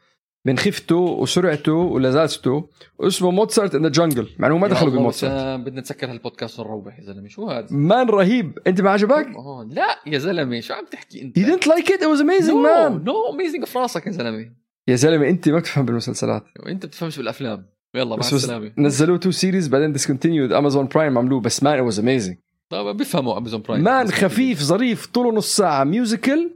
من 0.46 0.58
خفته 0.58 0.96
وسرعته 0.96 1.74
ولذاذته 1.74 2.70
اسمه 3.00 3.32
Mozart 3.32 3.76
in 3.76 3.82
the 3.84 3.90
Jungle 3.90 4.30
مع 4.40 4.48
انه 4.48 4.58
ما 4.58 4.68
دخلوا 4.68 4.92
بموتسارت 4.94 5.60
بدنا 5.60 5.82
نسكر 5.82 6.12
هالبودكاست 6.12 6.60
ونروح 6.60 7.00
يا 7.00 7.04
زلمة. 7.04 7.28
شو 7.28 7.50
هذا؟ 7.50 7.68
man 7.72 8.10
رهيب. 8.10 8.60
أنت 8.68 8.82
ما 8.82 8.90
عجبك؟ 8.90 9.28
لا 9.70 10.00
يا 10.06 10.18
زلمة 10.18 10.60
شو 10.60 10.74
عم 10.74 10.86
تحكي 10.92 11.22
أنت؟ 11.22 11.40
You 11.40 11.44
didn't 11.44 11.68
like 11.68 11.88
it? 11.88 12.02
It 12.02 12.08
was 12.08 12.22
amazing 12.22 12.50
no 12.50 12.64
man. 12.64 13.06
no 13.06 13.30
amazing 13.34 13.66
في 13.66 13.80
راسك 13.80 14.08
يا 14.08 14.12
زلمة. 14.12 14.52
يا 14.88 14.96
زلمة 14.96 15.30
أنت 15.30 15.50
ما 15.50 15.60
بتفهم 15.60 15.86
بالمسلسلات. 15.86 16.44
وانت 16.66 16.86
بتفهمش 16.86 17.18
بالأفلام. 17.18 17.66
يلا 17.96 18.16
مع 18.16 18.20
السلامة. 18.20 18.72
نزلوه 18.78 19.18
two 19.18 19.32
series 19.32 19.68
بعدين 19.68 19.92
discontinued 19.92 20.52
امازون 20.52 20.88
برايم 20.88 21.18
عملوه 21.18 21.42
بس 21.42 21.64
man 21.64 21.90
it 21.90 21.94
was 21.94 21.98
amazing. 21.98 22.36
طب 22.70 22.98
بيفهموا 22.98 23.38
امازون 23.38 23.62
برايم 23.62 23.84
man 23.84 24.08
خفيف 24.12 24.62
ظريف 24.62 25.06
طوله 25.06 25.32
نص 25.32 25.56
ساعة 25.56 25.84
musical 25.84 26.56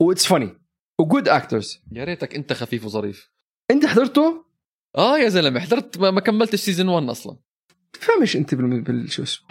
و 0.00 0.05
it's 0.05 0.26
funny 0.26 0.63
و 1.00 1.06
good 1.06 1.28
actors 1.28 1.82
يا 1.92 2.04
ريتك 2.04 2.34
انت 2.34 2.52
خفيف 2.52 2.84
وظريف. 2.84 3.30
انت 3.70 3.86
حضرته؟ 3.86 4.44
آه 4.98 5.18
يا 5.18 5.28
زلمة 5.28 5.60
حضرت 5.60 5.98
ما, 5.98 6.10
ما 6.10 6.20
كملتش 6.20 6.60
season 6.60 6.88
1 6.88 7.08
أصلا. 7.08 7.36
تفهمش 7.92 8.36
انت 8.36 8.54
بال, 8.54 8.80
بال... 8.80 9.10
شو 9.12 9.22
اسمه. 9.22 9.48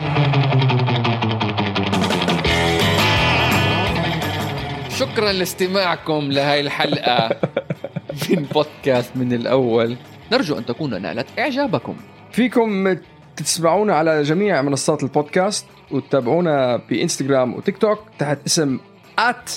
شكرا 4.90 5.32
لاستماعكم 5.32 6.32
لهي 6.32 6.60
الحلقة 6.60 7.40
من 8.30 8.44
بودكاست 8.44 9.18
من 9.18 9.34
الأول. 9.34 9.98
نرجو 10.32 10.58
أن 10.58 10.66
تكون 10.66 11.02
نالت 11.02 11.28
إعجابكم. 11.40 11.98
فيكم 12.32 12.98
تسمعونا 13.36 13.96
على 13.96 14.22
جميع 14.24 14.62
منصات 14.62 15.04
البودكاست 15.04 15.66
وتتابعونا 15.92 16.78
بإنستغرام 16.78 17.54
وتيك 17.54 17.78
توك 17.78 18.00
تحت 18.20 18.38
اسم 18.46 18.80
at 19.20 19.52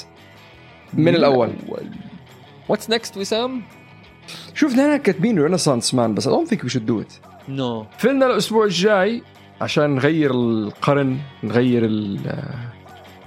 من 0.96 1.14
الأول. 1.14 1.50
What's 2.68 2.90
next 2.90 3.16
وسام 3.16 3.62
شوف 4.54 4.72
نحن 4.72 4.96
كاتبين 4.96 5.38
Renaissance 5.42 5.94
Man 5.94 6.14
بس 6.14 6.28
I 6.28 6.30
don't 6.30 6.48
think 6.48 6.62
we 6.62 6.68
should 6.68 6.86
do 6.90 7.00
it. 7.04 7.12
no 7.48 7.86
فيلمنا 7.98 8.26
الأسبوع 8.26 8.64
الجاي 8.64 9.22
عشان 9.60 9.94
نغير 9.94 10.30
القرن 10.30 11.18
نغير 11.42 11.84
ال 11.84 12.20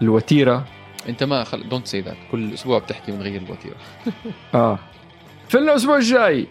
الوتيرة. 0.01 0.65
أنت 1.09 1.23
ما 1.23 1.43
خل... 1.43 1.69
don't 1.69 1.87
say 1.87 2.01
that 2.01 2.17
كل 2.31 2.53
أسبوع 2.53 2.79
بتحكي 2.79 3.11
بنغير 3.11 3.41
الوتيرة. 3.41 3.75
آه. 4.53 4.79
فيلم 5.49 5.69
الأسبوع 5.69 5.97
الجاي 5.97 6.47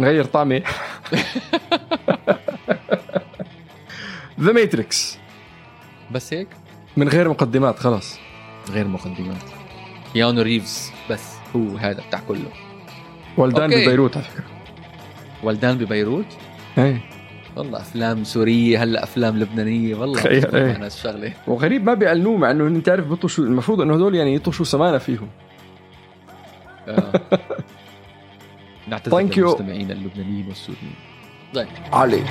نغير 0.00 0.24
طعمه 0.24 0.62
The 4.40 4.52
Matrix 4.52 5.18
بس 6.10 6.34
هيك؟ 6.34 6.48
من 6.96 7.08
غير 7.08 7.28
مقدمات 7.28 7.78
خلاص. 7.78 8.18
غير 8.70 8.88
مقدمات. 8.88 9.57
كيانو 10.18 10.42
ريفز 10.42 10.92
بس 11.10 11.34
هو 11.56 11.76
هذا 11.76 12.02
بتاع 12.08 12.20
كله. 12.28 12.50
ولدان 13.36 13.72
okay. 13.72 13.86
ببيروت 13.86 14.16
على 14.16 14.24
فكرة. 14.26 14.44
ولدان 15.42 15.78
ببيروت؟ 15.78 16.26
إيه. 16.78 17.00
والله 17.56 17.80
أفلام 17.80 18.24
سورية 18.24 18.82
هلأ 18.82 19.02
أفلام 19.02 19.38
لبنانية 19.38 19.94
والله 19.94 20.20
تخيل، 20.20 20.54
إيه. 20.56 20.72
معنا 20.72 20.86
الشغله 20.86 21.32
وغريب 21.46 21.84
ما 21.86 21.94
بيعلنوه 21.94 22.36
مع 22.36 22.50
إنه 22.50 22.66
انت 22.66 22.88
عارف 22.88 23.06
بيطوا 23.06 23.30
المفروض 23.38 23.80
إنه 23.80 23.94
هدول 23.94 24.14
يعني 24.14 24.34
يطوا 24.34 24.52
شو 24.52 24.64
سمانة 24.64 24.98
فيهم. 24.98 25.28
آه. 26.88 27.12
نعتذر 28.88 29.12
Thank 29.22 29.32
you. 29.34 29.38
للمستمعين 29.38 29.90
اللبنانيين 29.90 30.48
والسوريين. 30.48 30.94
طيب. 31.54 31.68
علي. 31.92 32.24